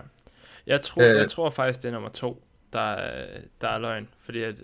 [0.66, 1.16] Jeg tror, Øh.
[1.18, 2.42] jeg tror faktisk, det er nummer to,
[2.72, 4.08] der, er- der er løgn.
[4.24, 4.54] Fordi, at,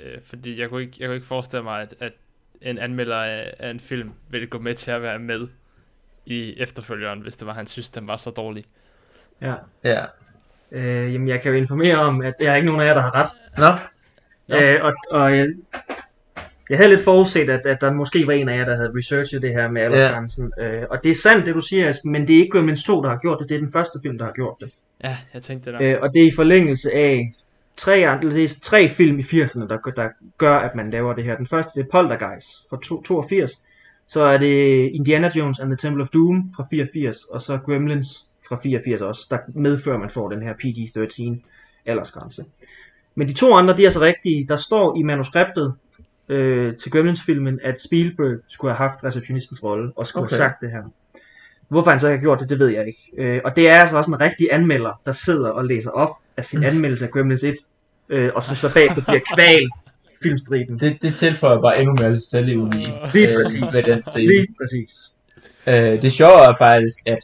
[0.00, 2.12] øh, fordi jeg, kunne ikke, jeg kunne ikke forestille mig, at, at
[2.60, 5.48] en anmelder af, af en film ville gå med til at være med
[6.26, 8.64] i efterfølgeren, hvis det var, han synes, den var så dårlig.
[9.42, 9.54] Ja.
[9.84, 10.04] Ja.
[10.72, 13.00] Øh, jamen, jeg kan jo informere om, at der er ikke nogen af jer, der
[13.02, 13.28] har ret.
[13.58, 13.78] Nå,
[14.48, 14.56] Nå.
[14.62, 15.48] Øh, og og jeg,
[16.70, 19.42] jeg havde lidt forudset, at, at der måske var en af jer, der havde researchet
[19.42, 20.52] det her med aldersgrænsen.
[20.60, 23.02] Øh, og det er sandt, det du siger, Esben, men det er ikke Gremlins 2,
[23.02, 23.48] der har gjort det.
[23.48, 24.70] Det er den første film, der har gjort det.
[25.04, 25.82] Ja, jeg tænkte det nok.
[25.82, 27.32] Øh, og det er i forlængelse af
[27.76, 30.08] tre, andre, det er tre film i 80'erne, der, gør- der
[30.38, 31.36] gør, at man laver det her.
[31.36, 33.52] Den første, det er Poltergeist fra to- 82.
[34.08, 37.16] Så er det Indiana Jones and the Temple of Doom fra 84.
[37.24, 38.26] Og så Gremlins
[38.56, 41.50] fra 84 også, der medfører, at man får den her PG-13
[41.86, 42.44] aldersgrænse.
[43.14, 44.46] Men de to andre, de er så rigtige.
[44.48, 45.74] Der står i manuskriptet
[46.28, 50.32] øh, til Gremlins-filmen, at Spielberg skulle have haft receptionistens rolle, og skulle okay.
[50.32, 50.82] Have sagt det her.
[51.68, 53.12] Hvorfor han så ikke har gjort det, det ved jeg ikke.
[53.18, 56.44] Øh, og det er altså også en rigtig anmelder, der sidder og læser op af
[56.44, 57.54] sin anmeldelse af Gremlins 1,
[58.08, 59.72] øh, og som så bagefter bliver kvalt
[60.04, 60.80] i filmstriben.
[60.80, 63.60] det, det tilføjer bare endnu mere selvevni Lige præcis.
[63.60, 64.26] med den scene.
[64.26, 64.90] Lige præcis.
[65.66, 67.18] Øh, det sjove er faktisk, at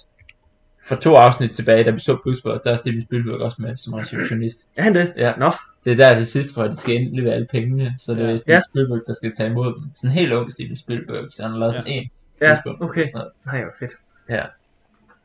[0.91, 3.95] for to afsnit tilbage, da vi så Bluesbox, der er Steven Spielberg også med som
[3.95, 4.61] receptionist.
[4.76, 5.12] Er han det?
[5.16, 5.32] Ja.
[5.38, 5.51] Nå,
[5.84, 8.36] Det er der til sidst, hvor de skal indlevere alle pengene, så det er.
[8.36, 8.61] Steven Ja.
[8.70, 9.91] Spielberg, der skal tage imod dem.
[9.95, 11.78] Sådan en helt ung Steven Spielberg, så han har lavet Ja.
[11.78, 12.11] sådan en.
[12.41, 13.07] ja, okay.
[13.07, 13.24] Ja.
[13.47, 13.93] Nej, hvor fedt.
[14.28, 14.43] Ja.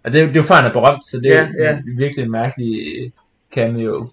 [0.04, 1.72] Og det, er- det er jo før, han er berømt, så det er Ja, ja,
[1.72, 1.82] ja.
[1.98, 3.12] virkelig en mærkelig øh,
[3.56, 4.10] cameo.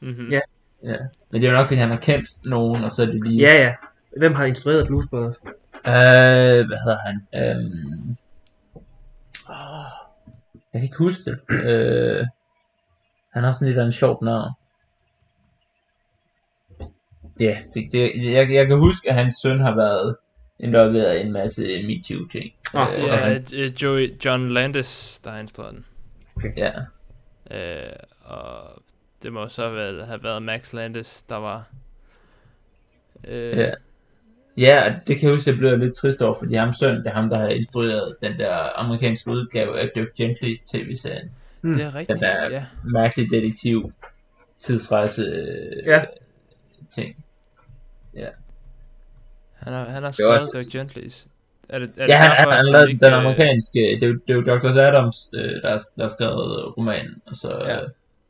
[0.00, 0.30] Mm-hmm.
[0.30, 0.40] Ja.
[0.84, 0.96] Ja.
[1.30, 3.40] Men det er jo nok, fordi han har kendt nogen, og så er det lige...
[3.40, 3.74] Ja, ja.
[4.16, 5.36] Hvem har instrueret Blues Brothers?
[5.86, 7.20] Øh, hvad hedder han?
[7.34, 8.16] Øhm...
[9.48, 9.54] åh,
[10.72, 11.40] Jeg kan ikke huske det.
[11.50, 12.26] Øh...
[13.32, 14.52] Han har sådan lidt af en sjovt navn.
[17.40, 20.16] Ja, det, det, jeg, jeg kan huske, at hans søn har været
[20.60, 22.52] involveret i en masse MeToo-ting.
[22.74, 25.84] Nå, Øh, Det er hans, øh, Joey, John Landis, der har instrueret den.
[26.56, 26.72] ja.
[27.50, 28.82] Øh, og
[29.22, 31.68] det må så vel have været Max Landis, der var...
[33.24, 33.70] Øh, Ja.
[34.58, 36.96] Ja, og det kan jeg huske, at jeg blev lidt trist over, fordi ham søn,
[36.96, 41.30] det er ham, der har instrueret den der amerikanske udgave af Dirk Gently tv-serien.
[41.62, 42.64] Det er rigtigt, Den der ja.
[42.84, 43.92] mærkelig detektiv
[44.60, 46.04] tidsrejse øh, Ja.
[46.94, 47.16] ting.
[49.54, 51.28] Han har, han har skrevet også- Dirk Gently's.
[51.68, 54.06] Er det, er Ja, han, derfor, han, han den lavede den øh, amerikanske, det er,
[54.06, 54.78] jo- det er jo Dr.
[54.80, 57.74] Adams, øh, der, der har skrevet romanen, og så Ja.
[57.74, 57.80] ja.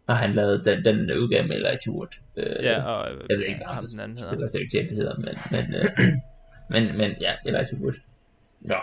[0.08, 2.08] Har han lavet den, den udgave med Elijah Wood.
[2.36, 4.36] Øh, Ja, og øh, jeg ved ikke, hvad han den anden hedder.
[4.36, 6.08] Det er ikke det, hedder, men, men, øh,
[6.72, 7.94] men, men ja, Elijah Wood.
[8.60, 8.74] Nå,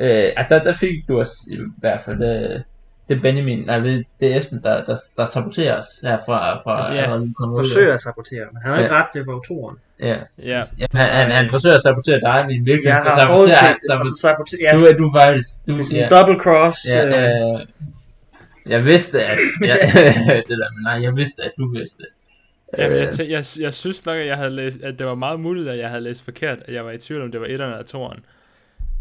[0.00, 2.62] øh, der, der fik du også i hvert fald, det,
[3.08, 6.92] det er Benjamin, nej, det, det er Esben, der, der, der saboterer os herfra, fra
[6.92, 7.64] Ja, allerede kommet ud.
[7.64, 9.76] Forsøger at sabotere, men han har ikke ret, det var jo toeren.
[10.00, 13.18] Ja, Ja, ja han, han, han forsøger at sabotere dig, men virkelig Jeg for har
[13.18, 16.00] sabotere, han, og så sabot, sabotere, ja, du, er du faktisk, du, det er sådan
[16.00, 16.78] ja, en double cross.
[16.88, 17.66] ja, øh, øh,
[18.68, 19.38] jeg vidste, at,
[19.70, 19.74] ja,
[20.48, 22.04] det der, men nej, jeg vidste, at du vidste.
[22.78, 23.02] Jamen, Øh.
[23.02, 25.68] jeg, tæ- jeg, jeg synes nok, at jeg havde læst, at det var meget muligt,
[25.68, 27.84] at jeg havde læst forkert, at jeg var i tvivl om, det var etteren eller
[27.86, 28.24] toeren.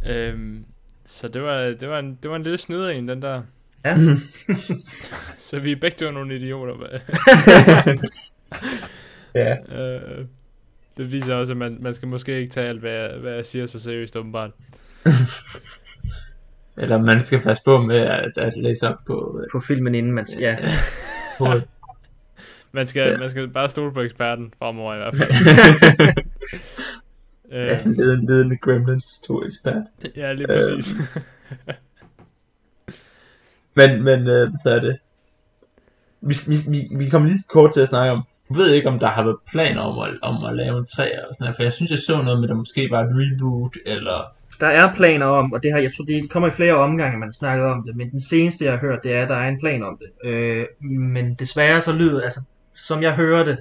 [0.08, 0.66] Øhm,
[1.04, 3.42] så det var, det, var en, det var en lille snyder en, den der.
[3.86, 3.98] Ja.
[5.38, 6.74] så vi er begge to nogle idioter.
[9.36, 9.56] Ja.
[9.80, 10.26] øh,
[10.98, 13.46] det viser også, at man, man skal måske ikke tage alt, hvad jeg, hvad jeg
[13.46, 14.52] siger så seriøst, åbenbart.
[16.78, 20.12] Eller man skal passe på med at, at læse op på, øh, på filmen inden
[20.12, 20.26] man...
[20.40, 20.58] Ja.
[21.38, 21.48] på
[22.72, 23.18] Man skal, Ja.
[23.18, 25.32] man skal bare stole på eksperten fremover i hvert fald.
[27.52, 29.84] Øh, Ja, en ledende, ledende Gremlins 2 ekspert.
[30.16, 30.96] ja, lige præcis.
[33.76, 34.98] Men, men, øh, hvad er det?
[36.22, 39.00] Vi, vi, vi, vi kommer lige kort til at snakke om, jeg ved ikke, om
[39.00, 41.64] der har været planer om at, om at lave en 3 eller sådan noget, for
[41.64, 44.35] jeg synes, jeg så noget med, at der måske var et reboot, eller...
[44.60, 47.34] Der er planer om, og det har, jeg tror, det kommer i flere omgange, man
[47.34, 49.60] snakkede om det, men den seneste, jeg har hørt, det er, at der er en
[49.60, 50.30] plan om det.
[50.30, 52.40] Øh, men desværre så lyder, altså,
[52.76, 53.58] som jeg hører det,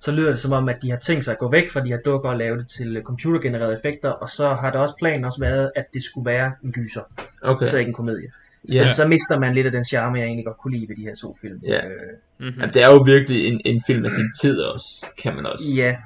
[0.00, 1.88] så lyder det som om, at de har tænkt sig at gå væk fra de
[1.88, 5.40] her dukker og lave det til computergenererede effekter, og så har der også planen også
[5.40, 7.00] været, at det skulle være en gyser,
[7.42, 7.66] Okay.
[7.66, 8.28] så ikke en komedie.
[8.72, 8.86] Ja.
[8.86, 8.92] Ja.
[8.92, 11.14] Så mister man lidt af den charme, jeg egentlig godt kunne lide ved de her
[11.14, 11.60] to film.
[11.66, 11.86] Ja.
[11.86, 11.90] Øh,
[12.38, 12.60] mm-hmm.
[12.60, 15.64] Jamen, det er jo virkelig en, en film af sin tid også, kan man også
[15.76, 15.96] ja.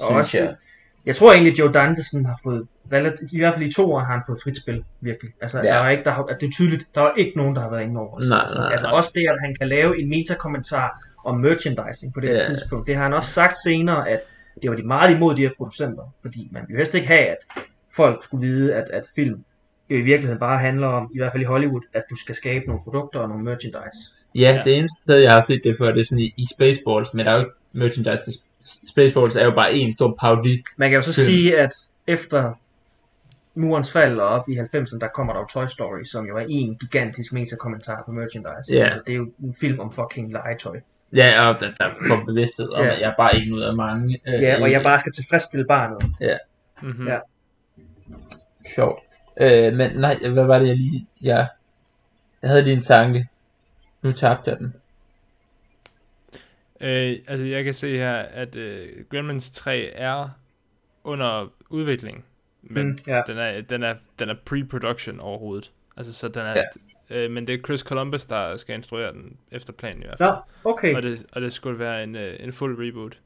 [0.00, 0.54] Og synes også, jeg.
[1.06, 3.98] Jeg tror egentlig, Joe Dante sådan har fået, relativt, i hvert fald i to år
[3.98, 5.32] har han fået frit spil, virkelig.
[5.40, 5.64] Altså, Ja.
[5.68, 7.82] der er ikke, der har, det er tydeligt, der er ikke nogen, der har været
[7.82, 8.20] inde over.
[8.28, 8.96] Nej, altså, nej, altså nej.
[8.96, 12.38] også det, at han kan lave en metakommentar om merchandising på det Ja.
[12.38, 14.20] tidspunkt, det har han også sagt senere, at
[14.62, 17.38] det var de meget imod de her producenter, fordi man vil helst ikke have, at
[17.96, 19.44] folk skulle vide, at, at film
[19.90, 22.80] i virkeligheden bare handler om, i hvert fald i Hollywood, at du skal skabe nogle
[22.84, 23.98] produkter og nogle merchandise.
[24.34, 24.62] Ja, Ja.
[24.64, 27.26] det eneste sted, jeg har set det før, det er sådan i, i Spaceballs, men
[27.26, 28.22] der er jo ikke merchandise
[28.88, 30.62] Spaceballs er jo bare en stor parodi.
[30.78, 31.24] Man kan jo så Film.
[31.26, 31.72] sige, at
[32.06, 32.52] efter
[33.56, 36.46] murens fald og op i 90'erne, der kommer der jo Toy Story, som jo er
[36.48, 38.72] en gigantisk metakommentar på merchandise.
[38.72, 38.84] Ja.
[38.84, 40.80] Altså, det er jo en film om fucking legetøj.
[41.14, 42.94] Ja, og der, der får bevidsthed om, Ja.
[42.94, 44.20] at jeg er bare en ud af mange.
[44.28, 45.98] Øh, Ja, og jeg bare skal tilfredsstille barnet.
[46.82, 47.06] Mm-hmm.
[47.08, 47.18] Ja.
[48.74, 49.00] Sjovt.
[49.40, 51.06] Øh, men nej, hvad var det jeg lige...
[51.22, 51.48] Jeg,
[52.42, 53.24] jeg havde lige en tanke.
[54.02, 54.74] Nu tabte jeg den.
[56.80, 60.28] Øh, altså, jeg kan se her, at øh, Gremlins 3 er
[61.04, 62.24] under udvikling,
[62.70, 63.22] men Mm, ja.
[63.26, 65.70] den, er, den, er, den er pre-production overhovedet.
[65.96, 66.54] Altså, så den er...
[66.56, 66.62] Ja.
[67.10, 70.30] Øh, men det er Chris Columbus, der skal instruere den efter planen i hvert fald.
[70.30, 70.94] Nå, okay.
[70.94, 73.18] Og det, og det skulle være en, øh, en fuld reboot.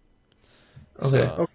[0.98, 1.26] Okay.
[1.26, 1.46] Så,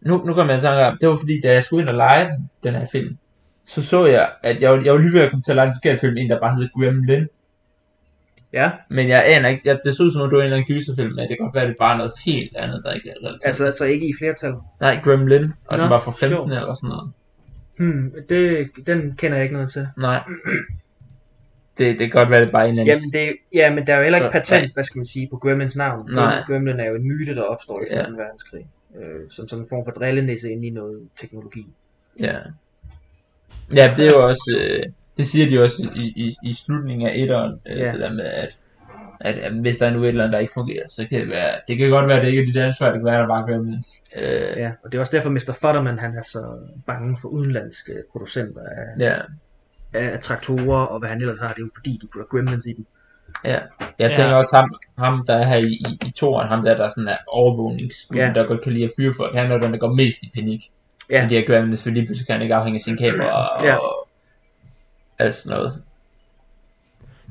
[0.00, 1.94] Nu, nu kommer jeg i tanke om, det var fordi, da jeg skulle ind og
[1.94, 3.16] lege den, den her film,
[3.64, 5.74] så så jeg, at jeg, jeg var lige ved at komme til at lege en
[5.74, 7.28] forkert film, en der bare hed Gremlin.
[8.52, 10.56] Ja, Men jeg aner ikke, jeg, det så ud som om, det var en eller
[10.56, 12.92] anden gyserfilm, men det kan godt være, at det er bare noget helt andet, der
[12.92, 13.46] ikke er relateret.
[13.46, 14.54] altså så ikke i flertal.
[14.80, 16.52] Nej, Gremlin, og Nå, den var fra 15 sjovt.
[16.52, 17.12] eller sådan noget.
[17.78, 19.86] Hmm, det, den kender jeg ikke noget til.
[19.98, 20.22] Nej.
[21.78, 23.10] Det, det kan godt være, det er bare en eller anden...
[23.14, 25.36] Jamen, det, ja, men der er jo heller ikke patent, hvad skal man sige, på
[25.36, 26.10] Gremlins navn.
[26.12, 26.42] Nej.
[26.46, 28.02] Gremlin er jo en myte, der opstår i Ja.
[28.04, 28.10] 2.
[28.16, 28.66] verdenskrig.
[29.00, 31.66] Øh, som sådan en form for drillenisse ind i noget teknologi.
[32.20, 32.38] Ja.
[33.74, 34.58] Ja, det er jo også...
[34.60, 34.82] Øh,
[35.16, 37.92] det siger de også i, i, i slutningen af etteren, øh, Ja.
[37.92, 38.56] det der med, at,
[39.24, 41.28] at, at hvis der er nu et eller andet, der ikke fungerer, så kan det
[41.28, 41.54] være...
[41.68, 43.28] Det kan godt være, at det ikke er dit ansvar, det kan være, at der
[43.28, 43.86] bare Gremlins.
[44.16, 45.56] Øh, Ja, og det er også derfor, Mr.
[45.60, 49.14] Futterman han er så bange for udenlandske producenter af, ja.
[49.92, 51.48] af traktorer, og hvad han ellers har.
[51.48, 52.86] Det er jo fordi, de putter gremlins i dem.
[53.44, 53.60] Ja, jeg
[53.98, 54.08] Ja.
[54.16, 56.88] tænker også ham, ham der er her i, i, i toren, ham der, der er
[56.88, 58.32] sådan er overvågningsgruppen, Ja.
[58.40, 60.60] der godt kan lide at fyre folk, han er den, der går mest i panik.
[61.10, 61.20] Ja.
[61.20, 63.64] Men de her gremlins, for lige pludselig kan han ikke afhænge af sin kamera og,
[63.64, 63.76] Ja.
[63.76, 64.08] og
[65.18, 65.82] alt sådan noget.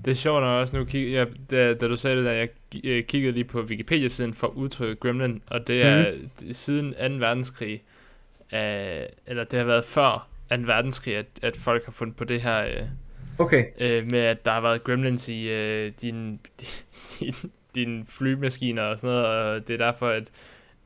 [0.05, 2.49] Det er sjovt nok også nu, kig, jeg, da, da du sagde det der, jeg
[2.83, 6.53] øh, kiggede lige på Wikipedia-siden for udtrykket Gremlin, og det er mm.
[6.53, 7.25] siden 2.
[7.25, 7.83] verdenskrig,
[8.53, 10.55] øh, eller det har været før 2.
[10.65, 12.87] verdenskrig, at, at folk har fundet på det her øh,
[13.37, 16.39] Okay, øh, med, at der har været gremlins i øh, din,
[17.19, 17.33] din,
[17.75, 20.31] din flymaskiner og sådan noget, og det er derfor, at,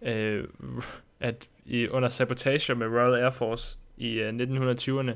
[0.02, 0.44] øh,
[1.20, 5.12] at i, under sabotage med Royal Air Force i øh, 1920'erne,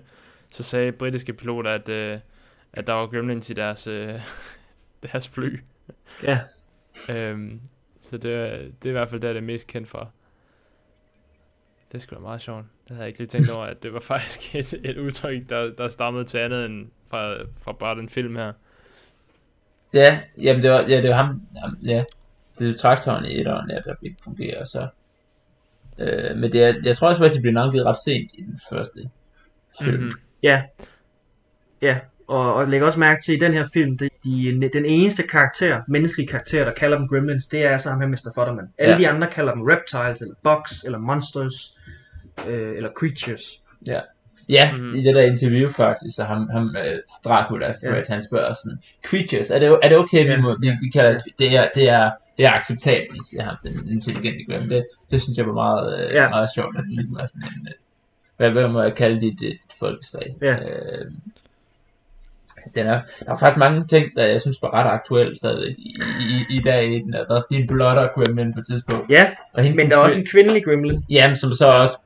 [0.50, 2.20] så sagde britiske piloter, at, øh,
[2.74, 4.22] at der var gremlins i deres, øh,
[5.12, 5.60] deres fly.
[6.24, 6.40] ja.
[7.10, 7.62] Øhm,
[8.02, 10.12] så det, er- det er i hvert fald det, det er mest kendt for.
[11.92, 12.66] Det er sgu da meget sjovt.
[12.84, 15.72] Det havde jeg ikke lige tænkt over, at det var faktisk et, et udtryk, der,
[15.76, 18.54] der stammede til andet end fra, fra bare den film her.
[19.94, 22.04] Ja, jamen det var, ja, det var ham, ham ja,
[22.60, 24.88] det er jo traktoren i etteren, ja, der ikke fungerer, så.
[25.98, 28.60] Øh, men det er, jeg tror også, at de blev navngivet ret sent i den
[28.70, 29.10] første
[29.82, 29.92] film.
[29.94, 30.00] Mhm.
[30.04, 30.10] Mm-hmm.
[30.44, 30.64] Ja.
[31.82, 32.00] Ja,
[32.30, 35.24] og, og læg også mærke til, at i den her film, det, de, den eneste
[35.24, 38.32] karakter, menneskelige karakter, der kalder dem Gremlins, det er altså ham her Mr.
[38.36, 38.66] Futterman.
[38.78, 39.00] Alle Ja.
[39.00, 41.76] de andre kalder dem Reptiles, eller Bugs, eller Monsters,
[42.48, 43.62] øh, eller Creatures.
[44.50, 44.84] Ja, Mhm.
[44.84, 44.96] mm.
[44.96, 46.94] i det der interview faktisk, så ham, ham uh,
[47.26, 47.96] Dracula, Fred, Ja.
[47.98, 48.04] ja.
[48.08, 50.36] han spørger sådan, creatures, er det, er det okay, Ja.
[50.36, 53.90] vi, må, vi, vi kalder det, er, det er, det er acceptabelt, siger han, den
[53.92, 54.70] intelligente grim.
[54.70, 56.24] Det, det synes jeg var meget, uh, Ja.
[56.24, 56.30] ja.
[56.30, 57.74] meget sjovt, at det lige var sådan en, uh,
[58.38, 60.36] hvad, hvad må jeg kalde dit, dit, folkeslag?
[60.42, 60.56] Ja.
[60.56, 61.12] Uh,
[62.76, 66.02] den er, der er faktisk mange ting, der jeg synes var ret aktuelle stadig i,
[66.52, 67.14] i, i dag i den.
[67.14, 69.10] Der er også lige en blotter gremlin på et tidspunkt.
[69.10, 71.04] Ja, Og hende, men der er også en kvindelig Gremlin.
[71.10, 71.98] Jamen, som så også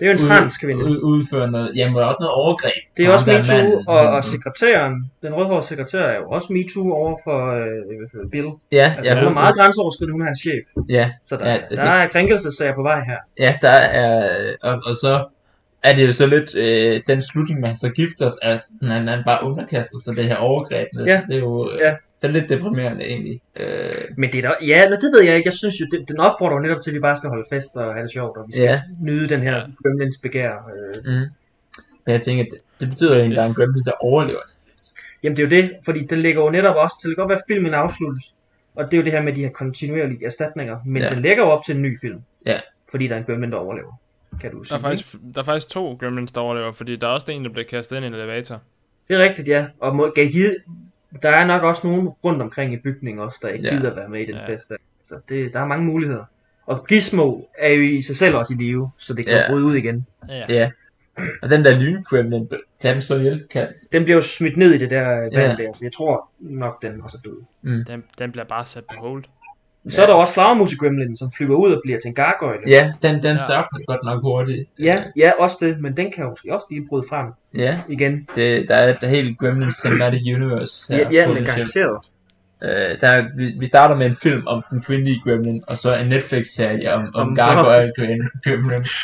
[0.00, 0.84] Det er jo en ud- transkvinde.
[0.84, 2.72] ud- udfører noget, ja, men også noget overgreb.
[2.96, 6.92] Det er også der MeToo, og, og sekretæren, den rødhårede sekretær er jo også MeToo
[6.92, 8.46] over for øh, Bill.
[8.72, 10.64] Ja, Altså, ja, hun er meget grænseoverskridende, hun er hans chef.
[10.88, 13.16] ja, Så der, Ja, det- der er krænkelsesager på vej her.
[13.38, 14.28] ja, der er,
[14.62, 15.24] og, og så
[15.90, 19.22] er det jo så lidt øh, den slutning, man så gifter os, at han, han
[19.26, 20.88] bare underkaster sig det her overgreb.
[20.94, 21.04] med.
[21.06, 21.22] Ja.
[21.28, 21.96] Det er jo øh, Ja.
[22.22, 23.40] det er lidt deprimerende egentlig.
[23.56, 25.46] Øh, Men det er da, ja, men det ved jeg ikke.
[25.46, 27.76] Jeg synes jo, det, den opfordrer jo netop til, at vi bare skal holde fest
[27.76, 28.82] og have det sjovt, og vi skal Ja.
[29.00, 29.62] nyde den her Ja.
[29.82, 30.52] gremlins begær.
[30.52, 30.94] Øh.
[31.04, 31.26] mm.
[32.06, 34.40] Men jeg tænker, det, det betyder egentlig, at der er en gremlin, der overlever.
[35.22, 37.28] Jamen det er jo det, fordi den ligger jo netop også til, det kan godt
[37.30, 38.34] være, at filmen afsluttes,
[38.74, 41.08] og det er jo det her med de her kontinuerlige erstatninger, men ja.
[41.10, 42.20] den lægger jo op til en ny film.
[42.46, 42.60] Ja.
[42.90, 43.92] Fordi der er en gremlin, der overlever.
[44.40, 47.06] Kan du Der sige, er, faktisk, der er faktisk to Gremlins, der overlever, fordi der
[47.06, 48.60] er også en, der bliver kastet ind i en elevator.
[49.08, 49.66] Det er rigtigt, ja.
[49.80, 50.56] Og må, gav hid,
[51.22, 53.74] der er nok også nogen rundt omkring i bygningen også, der ikke Ja.
[53.76, 54.54] gider være med i den Ja.
[54.54, 54.68] fest.
[54.68, 54.76] Der.
[55.06, 56.24] Så det, der er mange muligheder.
[56.66, 59.50] Og Gizmo er jo i sig selv også i live, så det kan Ja.
[59.50, 60.06] bryde ud igen.
[60.28, 60.44] Ja.
[60.48, 60.70] Ja.
[61.42, 62.48] Og den der lyngremlin,
[62.82, 63.42] kan den slå ihjel?
[63.50, 65.48] Kan Den bliver jo smidt ned i det der vand Ja.
[65.64, 67.84] der, så jeg tror nok, den også er død.
[67.84, 69.24] Den, den bliver bare sat på hold.
[69.88, 72.58] Så er der også flagermus gremlin, som flyver ud og bliver til en gargoyle.
[72.66, 73.36] Ja, den, den Ja.
[73.36, 74.68] størkner godt nok hurtigt.
[74.80, 78.28] ja, ja, også det, men den kan jo måske også lige bryde frem Ja, igen.
[78.34, 80.98] det, der er et helt Gremlins Cinematic Universe her.
[81.02, 81.98] Ja, ja men garanteret.
[82.62, 85.88] Øh, der er, vi, vi starter med en film om den kvindelige Gremlin, og så
[86.02, 88.84] en Netflix-serie om, om, Om- Gargoyle Grem- Gremlin.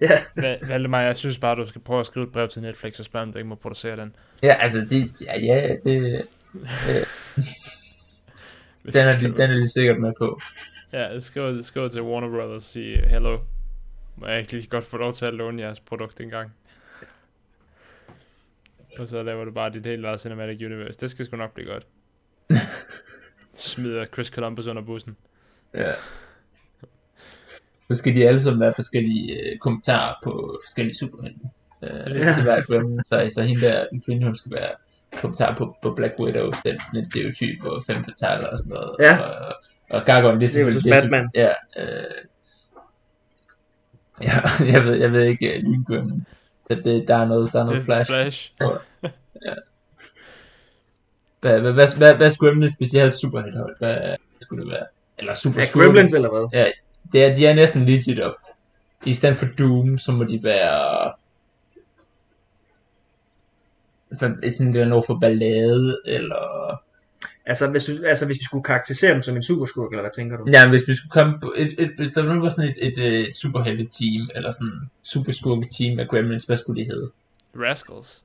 [0.00, 2.98] Ja, Va- Valdemar, jeg synes bare, du skal prøve at skrive et brev til Netflix
[2.98, 4.14] og spørge, om du ikke må producere den.
[4.42, 6.22] Ja, altså, de, ja, ja det,
[8.86, 10.40] Hvis den, er de, den er de sikkert med på.
[10.92, 13.38] Ja, skriv, skriv til Warner Brothers og sige, hello,
[14.16, 16.52] må jeg ikke lige godt få lov til at låne jeres produkt engang?
[18.98, 21.00] Og så laver du bare dit helt eget Cinematic Universe.
[21.00, 21.86] Det skal sgu nok blive godt.
[23.54, 25.16] Smider Chris Columbus under bussen.
[25.74, 25.92] Ja.
[27.90, 31.40] Så skal de alle sammen være forskellige øh, kommentarer på forskellige superhelte.
[31.82, 32.32] Øh, det Ja.
[32.32, 34.70] skal være Gremlin, så, så hende der, den kvinde, hun skal være
[35.20, 38.96] kommentar på, på Black Widow, den, den stereotyp og fem fatale og sådan noget.
[39.00, 39.18] Ja.
[39.18, 39.54] Og,
[39.90, 40.94] og Gargoyle, det er Det er selvfølgelig...
[40.94, 41.30] så Batman.
[41.34, 42.04] Ja, øh,
[44.22, 44.40] ja,
[44.72, 46.26] jeg ved, jeg ved ikke, uh, Lyn Gremlin.
[46.70, 48.10] Det, det, der er noget, der er noget Det- flash.
[48.10, 48.52] Flash.
[51.40, 53.76] Hvad, hvad, hvad, hvad, hvad skulle Gremlins, hvis de havde et superhelthold?
[53.78, 54.86] Hvad skulle det være?
[55.18, 55.80] Eller super ja?
[55.80, 56.70] Gremlins eller hvad?
[57.12, 58.32] Det er, de er næsten legit of.
[59.04, 61.12] I stedet for Doom, så må de være...
[64.18, 66.76] Sådan det er noget for ballade, eller...
[67.46, 70.36] Altså hvis, du, altså hvis vi skulle karakterisere dem som en superskurk, eller hvad tænker
[70.36, 70.44] du?
[70.52, 73.26] Ja, hvis vi skulle komme på et, et, hvis der nu var sådan et, et,
[73.28, 77.10] et superhelte-team, eller sådan et superskurke-team af Gremlins, hvad skulle de hedde?
[77.56, 78.24] Rascals.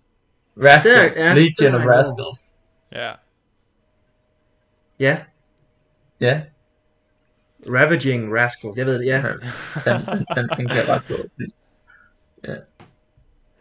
[0.58, 2.56] Rascals, Det er- ja, Legion det of Rascals.
[2.92, 3.12] Ja.
[5.00, 5.18] Ja,
[6.20, 6.42] Ja,
[7.70, 9.18] Ravaging Rascals, jeg ved det, ja.
[9.18, 9.26] den,
[9.86, 11.52] den, den, den kan jeg ret godt.
[12.48, 12.56] Ja.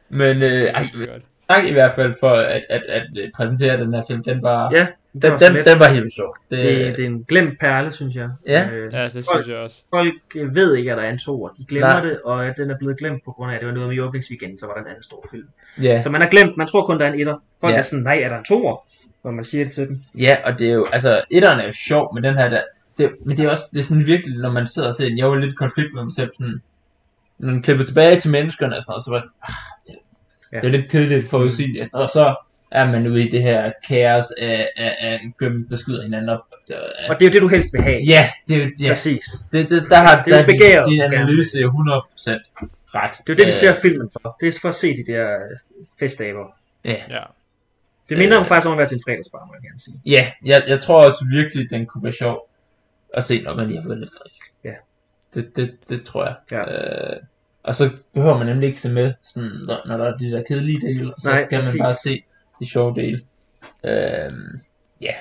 [0.09, 1.23] Men øh, ej, Det.
[1.55, 4.23] Tak i hvert fald for at, at, at, at præsentere den her film.
[4.23, 6.35] Den var, Ja, det den, var den, den var helt sjov.
[6.51, 8.29] Det, Det, det er en glemt perle, synes jeg.
[8.47, 8.69] Ja.
[8.71, 9.83] Øh, Ja, det synes jeg også.
[9.91, 11.49] folk øh, ved ikke, at der er en toer.
[11.59, 12.01] De glemmer Nej.
[12.03, 13.97] det, og at den er blevet glemt på grund af, at det var noget med
[13.97, 15.47] i åbningsweekenden, så var der en anden stor film.
[15.83, 16.03] ja.
[16.03, 17.37] Så man har glemt, man tror kun, der er en etter.
[17.61, 17.79] Folk Ja.
[17.79, 18.77] er sådan, nej, er der en toer?
[19.25, 20.01] Når man siger det til dem.
[20.19, 22.63] Ja, og det er jo, altså, etteren er jo sjov, men den her der,
[22.99, 25.19] det, men det er også, det er sådan virkelig, når man sidder og ser den,
[25.19, 26.63] jeg var lidt i konflikt med mig selv, sådan,
[27.39, 29.55] når man klipper tilbage til menneskerne og sådan noget, så var jeg sådan, ah,
[29.87, 29.95] det,
[30.53, 30.57] Ja.
[30.61, 32.05] det er lidt kedeligt for udsigeligt, og, sådan noget.
[32.05, 32.35] og så
[32.71, 36.41] er man ude i det her kaos af, af, af gremlins, der skyder hinanden op.
[37.09, 38.01] Og det er jo det, du helst vil have.
[38.03, 39.25] ja, det, er jo- ja, Præcis.
[39.53, 41.71] det, det, der har Det er der, begæret, din, analyse er 100%
[42.95, 43.11] ret.
[43.11, 44.37] Det er jo det, de Øh, ser filmen for.
[44.41, 45.41] Det er for at se de der øh,
[46.01, 46.47] festaber.
[46.85, 47.21] Ja, Ja.
[48.09, 48.41] Det minder Øh.
[48.41, 50.01] om faktisk om at være til en fredagsbar, må jeg gerne sige.
[50.07, 52.49] Ja, jeg, jeg tror også virkelig, den kunne være sjov
[53.15, 54.43] at se, når man lige har vundet Frederik.
[54.65, 54.75] Ja.
[55.35, 56.35] Det, det, det tror jeg.
[56.51, 57.13] Ja.
[57.15, 57.17] Øh,
[57.63, 60.43] og så behøver man nemlig ikke se med, sådan, når, når der er de der
[60.49, 61.79] kedelige dele, så Nej, kan præcis.
[61.79, 62.23] man bare se
[62.61, 63.21] de sjove dele.
[63.85, 64.33] Øh,
[65.01, 65.15] ja.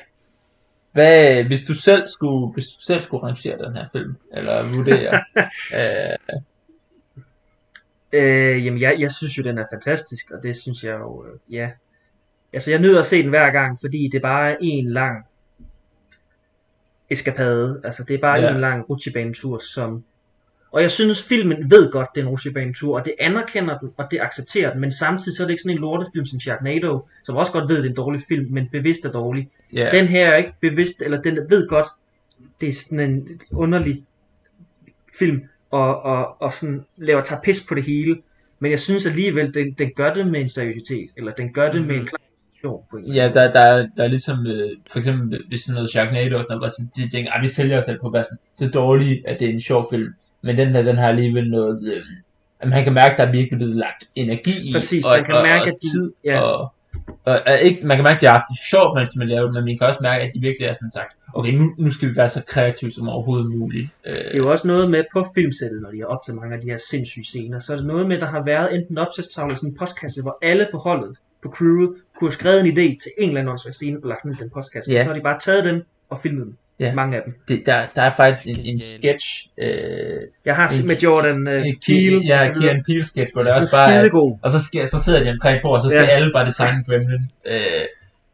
[0.92, 5.14] Hvad, hvis du selv skulle, hvis du selv skulle rangere den her film, eller vurdere,
[5.80, 6.40] øh,
[8.14, 11.54] Øh, jamen, jeg, jeg synes jo, den er fantastisk, og det synes jeg jo, øh,
[11.54, 11.72] ja.
[12.54, 15.26] Altså, jeg nyder at se den hver gang, fordi det bare er en lang
[17.10, 17.82] eskapade.
[17.84, 18.52] Altså, det er bare Ja.
[18.54, 20.04] en lang rutsjebanetur, som...
[20.72, 24.06] Og jeg synes, filmen ved godt, det er en rutsjebanetur, og det anerkender den, og
[24.12, 27.36] det accepterer den, men samtidig så er det ikke sådan en lortefilm som Sharknado, som
[27.36, 29.50] også godt ved, det er en dårlig film, men bevidst er dårlig.
[29.74, 31.88] ja, Den her er ikke bevidst, eller den ved godt,
[32.62, 34.04] det er sådan en underlig
[35.20, 35.42] film,
[35.72, 38.18] og, og, og sådan laver tager pis på det hele.
[38.60, 41.88] Men jeg synes alligevel, den, den gør det med en seriøsitet, eller den gør det
[41.88, 42.20] med en klar
[42.64, 45.76] på en eller Ja, der, der, er, der er ligesom, øh, for eksempel hvis sådan
[45.76, 48.08] noget Sharknado og sådan noget, hvor så de tænker, at vi sælger os selv på
[48.08, 50.14] at sådan, så dårligt, at det er en sjov film.
[50.42, 53.58] Men den der, den har alligevel noget, øh, man kan mærke, at der er virkelig
[53.58, 56.40] blevet lagt energi i, Præcis, og, man kan og, mærke, og at tid, ja.
[56.40, 56.74] og,
[57.26, 59.46] og, og, ikke, man kan mærke, at de har haft det sjovt, mens man laver
[59.46, 61.92] det, men man kan også mærke, at de virkelig er sådan sagt, okay, nu, nu
[61.92, 63.90] skal vi være så kreative som overhovedet muligt.
[64.06, 66.62] Øh, Det er jo også noget med på filmsættet, når de har optaget mange af
[66.62, 68.98] de her sindssyge scener, så er det noget med, at der har været enten en
[68.98, 72.98] opsatstavle sådan en postkasse, hvor alle på holdet, på crewet, kunne have skrevet en idé
[73.04, 74.92] til en eller anden åndssvær scene på lagt ned i den postkasse.
[74.92, 75.00] Ja.
[75.00, 76.56] Og så har de bare taget dem og filmet dem.
[76.80, 76.94] Ja.
[76.94, 77.34] Mange af dem.
[77.48, 79.26] det, der, der er faktisk en, en sketch,
[79.58, 79.70] øh,
[80.46, 82.22] Jeg har set En- med Jordan en Peele.
[82.26, 82.56] ja, og.
[82.62, 84.38] Kieran Peele sketch, hvor det Som også bare er.
[84.44, 86.10] Og så, sker, så sidder de omkring bord, og så skal Ja.
[86.10, 87.30] alle bare designe Gremlin.
[87.48, 87.86] Øh,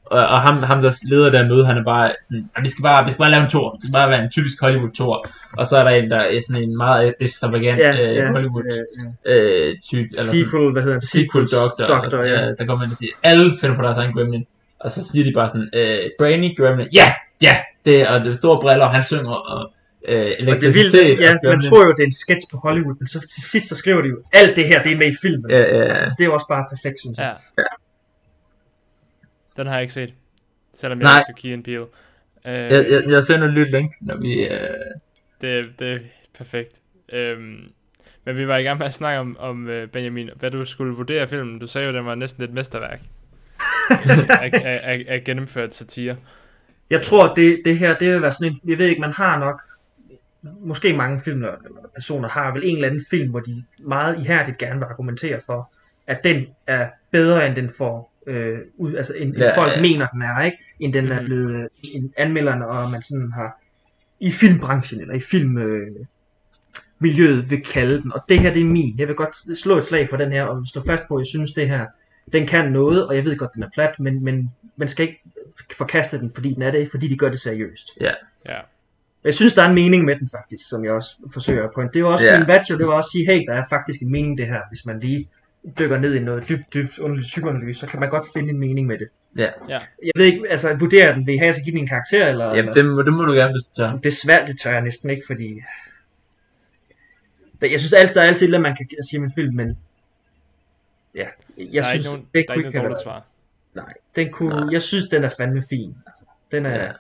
[0.06, 2.82] og, og ham, ham, der leder der møde, han er bare sådan, "Ah, vi skal
[2.84, 3.72] bare, vi skal bare lave en tor.
[3.72, 5.28] Det skal bare være en typisk Hollywood-tor.
[5.58, 8.86] Og så er der en, der er sådan en meget ekstravagant Ja, øh, ja, Hollywood-type.
[9.26, 9.39] ja, ja.
[9.39, 11.10] Øh, type, eller sådan- Sequel, hvad hedder det?
[11.10, 12.41] sequel doctor, Doctor, ja.
[12.46, 12.52] ja.
[12.54, 14.46] der kommer ind og siger, alle finder på deres egen Gremlin.
[14.80, 17.56] Og så siger de bare sådan, øh, Brainy Gremlin, ja, ja,
[17.86, 19.72] det og det store briller, han synger, og
[20.08, 21.06] øh, Og det er elektricitet.
[21.08, 23.44] vildt, ja, og man tror jo, det er en sketch på Hollywood, men så til
[23.44, 25.50] sidst så skriver de jo, alt det her, det er med i filmen.
[25.52, 25.84] Ja, ja, ja.
[25.84, 27.36] Altså, det er jo også bare perfekt, synes jeg.
[27.58, 27.64] Ja.
[29.58, 30.14] Den har jeg ikke set.
[30.74, 31.18] Selvom jeg Nej.
[31.18, 31.82] elsker Key and Peele.
[31.82, 31.90] Uh,
[32.52, 34.44] Jeg, jeg, jeg sender lige et link, når vi...
[34.44, 34.50] Øh,
[35.42, 36.00] det, det er
[36.38, 36.80] perfekt.
[37.14, 37.58] Øhm,
[38.26, 40.94] men vi var i gang med at snakke om, om øh, Benjamin, hvad du skulle
[40.96, 41.60] vurdere filmen.
[41.60, 43.02] Du sagde jo, at den var næsten et mesterværk
[44.42, 46.16] af, af, af, af gennemført satire.
[46.90, 49.40] Jeg tror, det, det her, det vil være sådan en, jeg ved ikke, man har
[49.40, 49.62] nok,
[50.60, 51.56] måske mange film eller
[51.96, 55.72] personer har vel en eller anden film, hvor de meget ihærdigt gerne vil argumentere for,
[56.08, 59.82] at den er bedre, end den får, øh, ud, altså end, end Ja, folk ja.
[59.82, 60.58] mener, den er, ikke?
[60.80, 61.26] End den er Mhm.
[61.26, 63.62] blevet, en anmelderne, og man sådan har,
[64.20, 65.88] i filmbranchen, eller i film, øh,
[67.00, 68.96] miljøet vil kalde den, og det her det er min.
[69.00, 71.28] Jeg vil godt slå et slag for den her, og stå fast på, at jeg
[71.28, 71.86] synes det her,
[72.34, 75.22] den kan noget, og jeg ved godt, den er plat, men, men man skal ikke
[75.78, 77.88] forkaste den, fordi den er det, fordi de gør det seriøst.
[78.01, 78.14] Ja.
[79.24, 81.93] Jeg synes, der er en mening med den faktisk, som jeg også forsøger at pointe.
[81.93, 82.39] Det er jo også Ja.
[82.39, 84.62] en bachelor, det var også sige, hey, der er faktisk en mening det her.
[84.70, 85.30] Hvis man lige
[85.80, 88.88] dykker ned i noget dybt, dybt underligt psykoanalyse, så kan man godt finde en mening
[88.88, 89.08] med det.
[89.38, 89.80] ja, Ja.
[90.03, 92.45] Jeg ved ikke, altså vurderer den, vil I have, at give den en karakter, eller?
[92.45, 92.74] Jamen, eller?
[92.74, 93.91] det, må, det må du gerne, hvis du tør.
[93.97, 95.62] Det er svært, det tør jeg næsten ikke, fordi...
[97.62, 99.78] Det- Jeg synes altid, der er altid lidt, man kan sige med en film, men...
[101.16, 101.28] Ja,
[101.58, 103.26] jeg der er synes, ikke nogen, Big der er ikke Quick nogen dårligt svar.
[103.76, 104.69] Nej, den kunne, Nej.
[104.71, 105.95] jeg synes, den er fandme fin.
[106.07, 106.91] Altså, den er, Ja.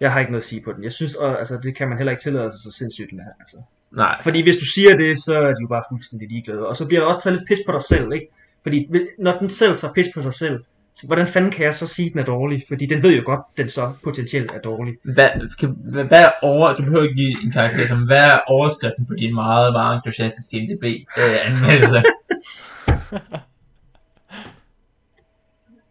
[0.00, 0.84] Jeg har ikke noget at sige på den.
[0.84, 3.32] Jeg synes, og, altså, det kan man heller ikke tillade sig så sindssygt, den er.
[3.40, 3.56] Altså.
[3.90, 6.66] Nej, Fordi hvis du siger det, så er de jo bare fuldstændig ligeglade.
[6.66, 8.28] Og så bliver der også taget lidt pis på dig selv, ikke?
[8.62, 8.88] Fordi
[9.18, 12.06] når den selv tager pis på sig selv, så hvordan fanden kan jeg så sige,
[12.06, 12.64] at den er dårlig?
[12.68, 14.94] Fordi den ved jo godt, at den så potentielt er dårlig.
[15.02, 15.30] hvad,
[15.60, 19.06] kan, hvad, hvad er over, du behøver ikke give en karakter som, hvad er overskriften
[19.06, 20.84] på din meget, meget entusiastiske NTB
[21.18, 22.02] øh, anmeldelse?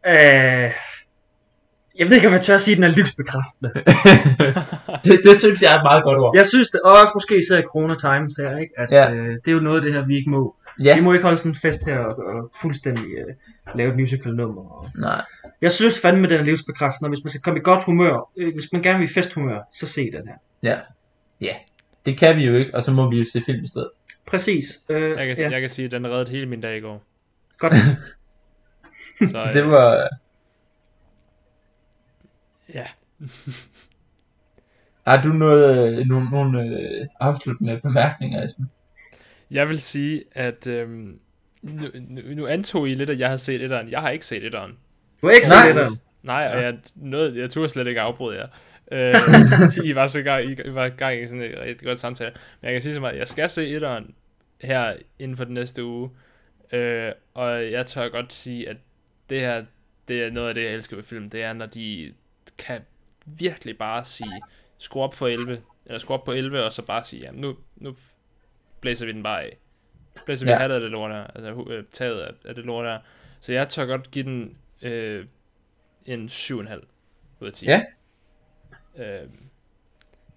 [0.08, 0.72] Øh,
[2.00, 3.72] jeg ved ikke, om jeg tør at sige, at den er livsbekræftende.
[5.06, 6.36] det, det synes jeg er et meget godt ord.
[6.38, 8.74] Jeg synes det, og også måske især i Corona Times her, ikke?
[8.78, 9.14] At Ja.
[9.14, 10.56] øh, det er jo noget af det her, vi ikke må.
[10.84, 13.34] Ja, Vi må ikke holde sådan en fest her og, og fuldstændig øh,
[13.76, 14.62] lave et musical nummer.
[14.72, 14.90] Og...
[15.00, 15.22] nej.
[15.62, 18.54] Jeg synes fandme, den er livsbekræftende, og hvis man skal komme i godt humør, øh,
[18.54, 20.36] hvis man gerne vil i festhumør, så se den her.
[20.64, 20.78] Ja.
[21.42, 21.56] Ja.
[22.06, 23.90] Det kan vi jo ikke, og så må vi jo se film i stedet.
[24.28, 24.66] Præcis.
[24.90, 27.04] Øh, Jeg kan, ja, jeg kan sige, at den reddede hele min dag i går.
[27.58, 27.74] godt.
[29.28, 30.10] Så, øh, Det var...
[32.74, 32.86] ja.
[35.08, 38.70] Har du noget, øh, nogle, nogle øh, afsluttende bemærkninger, Esben?
[39.52, 41.20] Jeg vil sige, at øhm,
[41.62, 43.90] nu, nu, nu antog I lidt, at jeg har set etteren.
[43.90, 44.78] Jeg har ikke set etteren.
[45.22, 46.00] Du har ikke set den.
[46.24, 48.48] Nej, og jeg, noget, jeg turde slet ikke afbryde jer.
[48.94, 49.16] Øh,
[49.84, 52.32] I var så gang, I var gang i sådan et rigtig godt samtale.
[52.62, 54.16] Men jeg kan sige så meget, jeg skal se etteren
[54.62, 56.10] her inden for den næste uge.
[56.72, 58.78] Øh, og jeg tør godt sige, at
[59.32, 59.66] det her,
[60.08, 61.30] det er noget af det, jeg elsker ved film.
[61.30, 62.14] Det er, når de
[62.58, 62.82] kan
[63.26, 64.42] virkelig bare sige,
[64.78, 67.58] skru op for 11, eller skru op på 11, og så bare sige, jamen nu,
[67.76, 67.96] nu
[68.82, 69.58] blæser vi den bare af.
[70.26, 70.56] Blæser vi Ja.
[70.56, 70.62] ja.
[70.62, 73.00] hattet af det lort her, altså øh, taget af, af det lort her.
[73.40, 75.26] Så jeg tør godt give den øh,
[76.06, 76.86] en 7,5
[77.40, 77.66] ud af 10.
[77.66, 77.82] Ja.
[78.98, 79.30] Øh,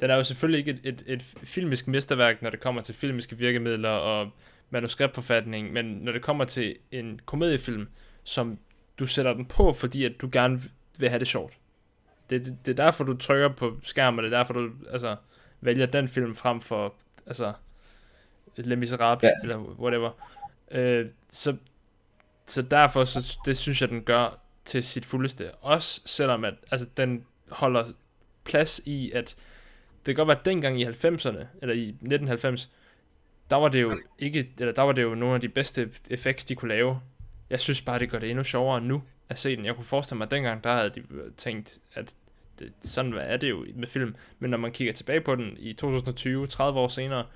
[0.00, 3.38] den er jo selvfølgelig ikke et, et, et filmisk mesterværk, når det kommer til filmiske
[3.38, 4.30] virkemidler og
[4.70, 7.88] manuskriptforfatning, men når det kommer til en komediefilm,
[8.24, 8.58] som
[8.98, 10.60] du sætter den på, fordi at du gerne
[10.98, 11.58] vil have det sjovt.
[12.30, 15.16] Det, det, det er derfor, du trykker på skærmen, det er derfor, du altså,
[15.60, 16.94] vælger den film frem for
[17.26, 17.52] altså,
[18.56, 19.42] Les Miserables, Ja.
[19.42, 20.10] eller whatever.
[20.70, 21.56] Øh, så,
[22.46, 25.54] så derfor, så, det synes jeg, den gør til sit fuldeste.
[25.54, 27.84] Også selvom, at altså, den holder
[28.44, 29.36] plads i, at
[30.06, 32.70] det kan godt være, at dengang i 90'erne, eller i 1990,
[33.50, 36.44] der var det jo ikke, eller der var det jo nogle af de bedste effekts,
[36.44, 37.00] de kunne lave.
[37.50, 39.64] Jeg synes bare, det gør det endnu sjovere nu at se den.
[39.64, 41.02] Jeg kunne forestille mig, at dengang, der havde de
[41.36, 42.14] tænkt, at
[42.58, 44.14] det, sådan er det jo med film.
[44.38, 47.26] Men når man kigger tilbage på den i 2020, 30 år senere,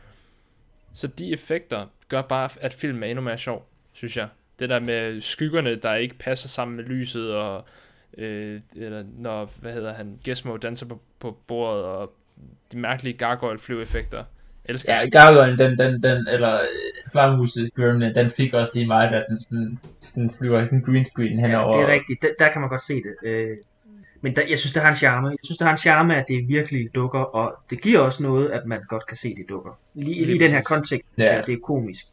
[0.94, 4.28] Så de effekter gør bare, at filmen er endnu mere sjov, synes jeg.
[4.58, 7.64] Det der med skyggerne, der ikke passer sammen med lyset, og
[8.18, 12.12] øh, eller når, hvad hedder han, Gizmo danser på, på bordet, og
[12.72, 14.24] de mærkelige gargoyle flyveffekter.
[14.68, 15.08] Elsker Ja.
[15.08, 19.40] Gargoyle, den, den, den, eller øh, Flammehuset Gremlin, den fik også lige mig, da den
[19.40, 21.76] sådan, sådan flyver i sådan en green screen Ja, henover.
[21.76, 22.22] det er rigtigt.
[22.22, 23.14] Der, der kan man godt se det.
[23.28, 23.56] Øh,
[24.20, 25.28] men der, jeg synes, det har en charme.
[25.28, 28.50] Jeg synes, det har en charme, at det virkelig dukker, og det giver også noget,
[28.50, 29.78] at man godt kan se, det dukker.
[29.94, 31.36] Lige, Lige i den her kontekst, Ja.
[31.36, 31.42] ja.
[31.46, 32.04] det er komisk.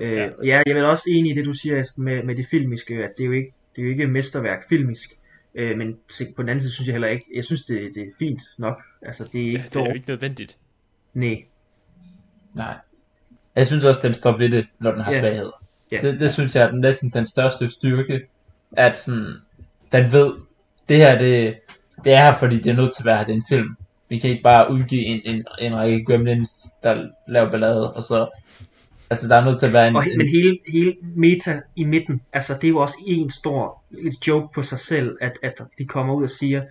[0.00, 0.22] Øh, Ja.
[0.24, 0.28] ja.
[0.44, 3.22] ja, jeg er også enig i det, du siger med, med det filmiske, at det
[3.22, 5.10] er jo ikke, det er jo ikke mesterværk filmisk.
[5.54, 5.96] Øh, men
[6.36, 8.82] på den anden side synes jeg heller ikke, jeg synes, det, det er fint nok.
[9.02, 10.56] Altså, det er Ja, ikke det er jo ikke nødvendigt.
[11.14, 11.36] Nej.
[12.54, 12.74] Nej.
[13.56, 15.20] Jeg synes også, den står ved det, når den har Ja.
[15.20, 15.50] svaghed.
[15.92, 15.98] Ja.
[16.02, 18.20] Det, det synes jeg er den, næsten den største styrke,
[18.72, 19.34] at sådan,
[19.92, 20.32] den ved,
[20.88, 21.58] det her, det,
[22.04, 23.76] det er her, fordi det er nødt til at være det er en film.
[24.08, 26.50] Vi kan ikke bare udgive en, en, en række gremlins,
[26.82, 28.28] der laver ballade, og så,
[29.10, 31.84] altså der er nødt til at være en, Og, en men hele, hele meta i
[31.84, 35.60] midten, altså det er jo også en stor et joke på sig selv, at, at
[35.78, 36.62] de kommer ud og siger,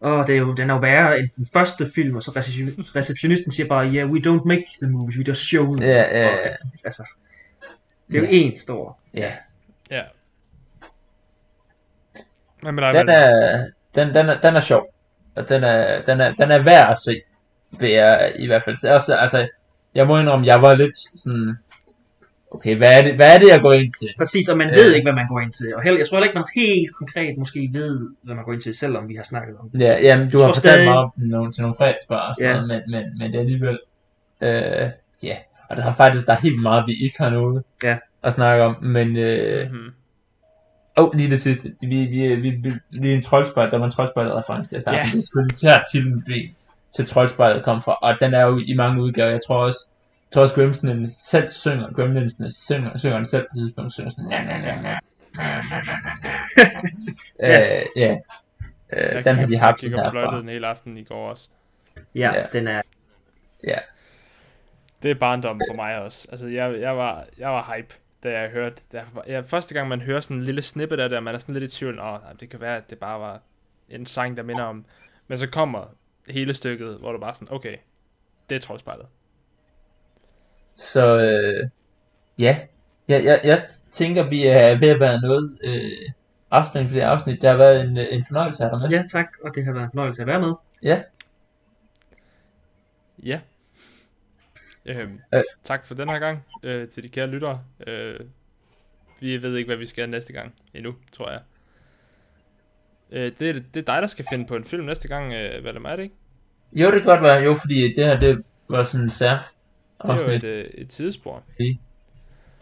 [0.00, 2.96] åh, det er jo, den er jo værre end den første film, og så reception-
[2.96, 5.82] receptionisten siger bare, yeah, we don't make the movies, we just show them.
[5.82, 5.88] Ja,
[6.20, 6.50] ja, Og, ja.
[6.84, 7.04] altså,
[8.08, 8.30] det er jo Ja.
[8.32, 8.98] en stor.
[9.14, 9.32] ja.
[9.90, 10.02] Ja.
[12.62, 14.94] Men, men, Den er, den, den, er, den er sjov.
[15.36, 17.20] Og den er, den er, den er værd at se,
[17.80, 18.84] vil jeg i hvert fald.
[18.90, 19.48] Også, altså,
[19.94, 21.58] jeg må indrømme, jeg var lidt sådan,
[22.54, 24.08] okay, hvad er det, hvad er det jeg går ind til?
[24.18, 24.74] Præcis, og man Ja.
[24.76, 25.74] ved ikke, hvad man går ind til.
[25.76, 28.60] Og heller, jeg tror heller ikke, man helt konkret måske ved, hvad man går ind
[28.60, 29.80] til, selvom vi har snakket om det.
[29.80, 32.50] Ja, jamen, du Jeg har fortalt stadig- mig om nogle, til nogle fredagsbar og sådan
[32.56, 32.60] Ja.
[32.60, 33.78] noget, men, men, men det er alligevel,
[34.40, 34.90] øh,
[35.22, 35.36] ja,
[35.70, 37.96] og der er faktisk, der er helt meget, vi ikke har noget Ja.
[38.22, 39.90] at snakke om, men, øh, mm-hmm.
[40.96, 41.72] Åh, oh, lige det sidste.
[41.80, 44.96] Vi, vi, vi, vi lige en troldspejl, der var en troldspejl reference til at starte.
[44.96, 45.06] Yeah.
[45.06, 46.54] Det er selvfølgelig til titlen vi
[46.96, 49.30] til troldspejlet kom fra, og den er jo i mange udgaver.
[49.30, 49.78] Jeg tror også,
[50.28, 54.10] jeg tror også Grimsene selv synger, Gremlinsene synger, synger den selv på et tidspunkt, synger
[54.10, 54.98] sådan, na, na, na, na.
[57.40, 57.78] Ja.
[57.80, 58.16] Øh, ja.
[58.92, 60.40] Øh, den har de haft Jeg gik og fløjtede herfra.
[60.40, 61.48] den hele aften i går også.
[62.14, 62.46] Ja, Ja.
[62.52, 62.82] den er...
[63.64, 63.78] Ja.
[65.02, 66.28] Det er barndom for mig også.
[66.30, 68.82] Altså, jeg, jeg, var, jeg var hype, da jeg hørte.
[68.92, 71.34] Da jeg, jeg, første gang, man hører sådan en lille snippet af det, og man
[71.34, 71.98] er sådan lidt i tvivl.
[72.00, 73.40] Åh, nej, det kan være, at det bare var
[73.88, 74.84] en sang, der minder om...
[75.28, 75.94] Men så kommer
[76.28, 77.76] hele stykket, hvor du bare sådan, okay,
[78.50, 79.06] det er troldspejlet.
[80.76, 81.68] Så øh,
[82.38, 82.58] ja,
[83.08, 86.12] jeg, jeg, jeg tænker, vi er ved at være noget øh,
[86.50, 87.42] afslutning på det afsnit.
[87.42, 88.98] Det har været en, øh, en fornøjelse at have dig med.
[88.98, 90.54] Ja, tak, og det har været en fornøjelse at være med.
[90.82, 91.02] Ja.
[93.22, 93.40] Ja.
[94.86, 95.42] Øhm, Øh.
[95.62, 97.60] Tak for den her gang øh, til de kære lyttere.
[97.86, 98.20] Øh,
[99.20, 101.40] vi ved ikke, hvad vi skal næste gang endnu, tror jeg.
[103.10, 105.64] Øh, det, er- det er dig, der skal finde på en film næste gang, øh,
[105.64, 106.14] Valdemar, er det ikke?
[106.72, 107.42] Jo, det kan godt være.
[107.42, 109.52] Jo, fordi det her, det var sådan en sær
[110.02, 110.44] Det er jo afsnit.
[110.44, 111.42] et, øh, et sidespor.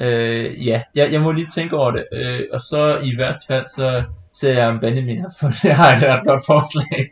[0.00, 2.06] Øh, ja, jeg, jeg må lige tænke over det.
[2.12, 4.02] Øh, og så i værste fald, så
[4.34, 5.72] ser jeg om Benjamin har fået det.
[5.80, 7.10] har et ret godt forslag.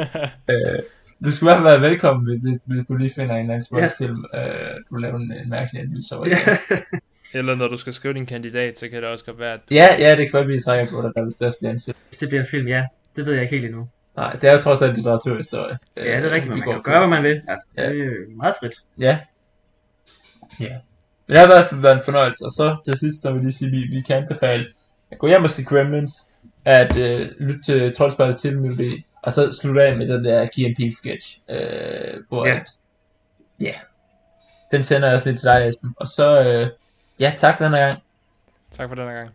[0.50, 0.78] øh,
[1.24, 3.64] du skal i hvert fald være velkommen, hvis, hvis du lige finder en eller anden
[3.64, 4.24] sportsfilm.
[4.34, 4.42] Øh,
[4.90, 6.30] du laver en, en mærkelig analyse over det.
[6.32, 6.56] Ja.
[7.38, 9.88] Eller når du skal skrive din kandidat, så kan det også godt være, at ja,
[9.98, 11.80] ja, det kan være, vi er trækker på dig, der hvis det også bliver en
[11.84, 11.96] film.
[12.08, 12.86] Hvis det bliver en film, ja.
[13.16, 13.88] Det ved jeg ikke helt endnu.
[14.16, 15.76] Nej, det er jo trods alt litteraturhistorie.
[15.96, 17.42] Ja, det er rigtigt, men vi man går kan jo gøre, hvad man vil.
[17.48, 17.88] Altså, Ja.
[17.88, 18.72] det er jo meget frit.
[18.98, 19.18] Ja.
[20.60, 20.76] Ja.
[21.28, 22.44] Det har i hvert fald været en fornøjelse.
[22.44, 24.66] Og så til sidst, så vil jeg sige, at vi, vi kan anbefale
[25.10, 26.12] at gå hjem og se Gremlins,
[26.64, 30.64] at øh, lytte til Troldspejlet til melodi, og så slutte af med den der Key
[30.66, 32.52] and Peele sketch, øh, hvor Ja.
[32.52, 32.56] ja.
[32.60, 32.66] at,
[33.60, 33.72] ja,
[34.72, 35.94] den sender jeg også lidt til dig, Esben.
[35.96, 36.70] Og så, øh,
[37.20, 37.98] ja, tak for den her gang.
[38.70, 39.30] tak for den her gang.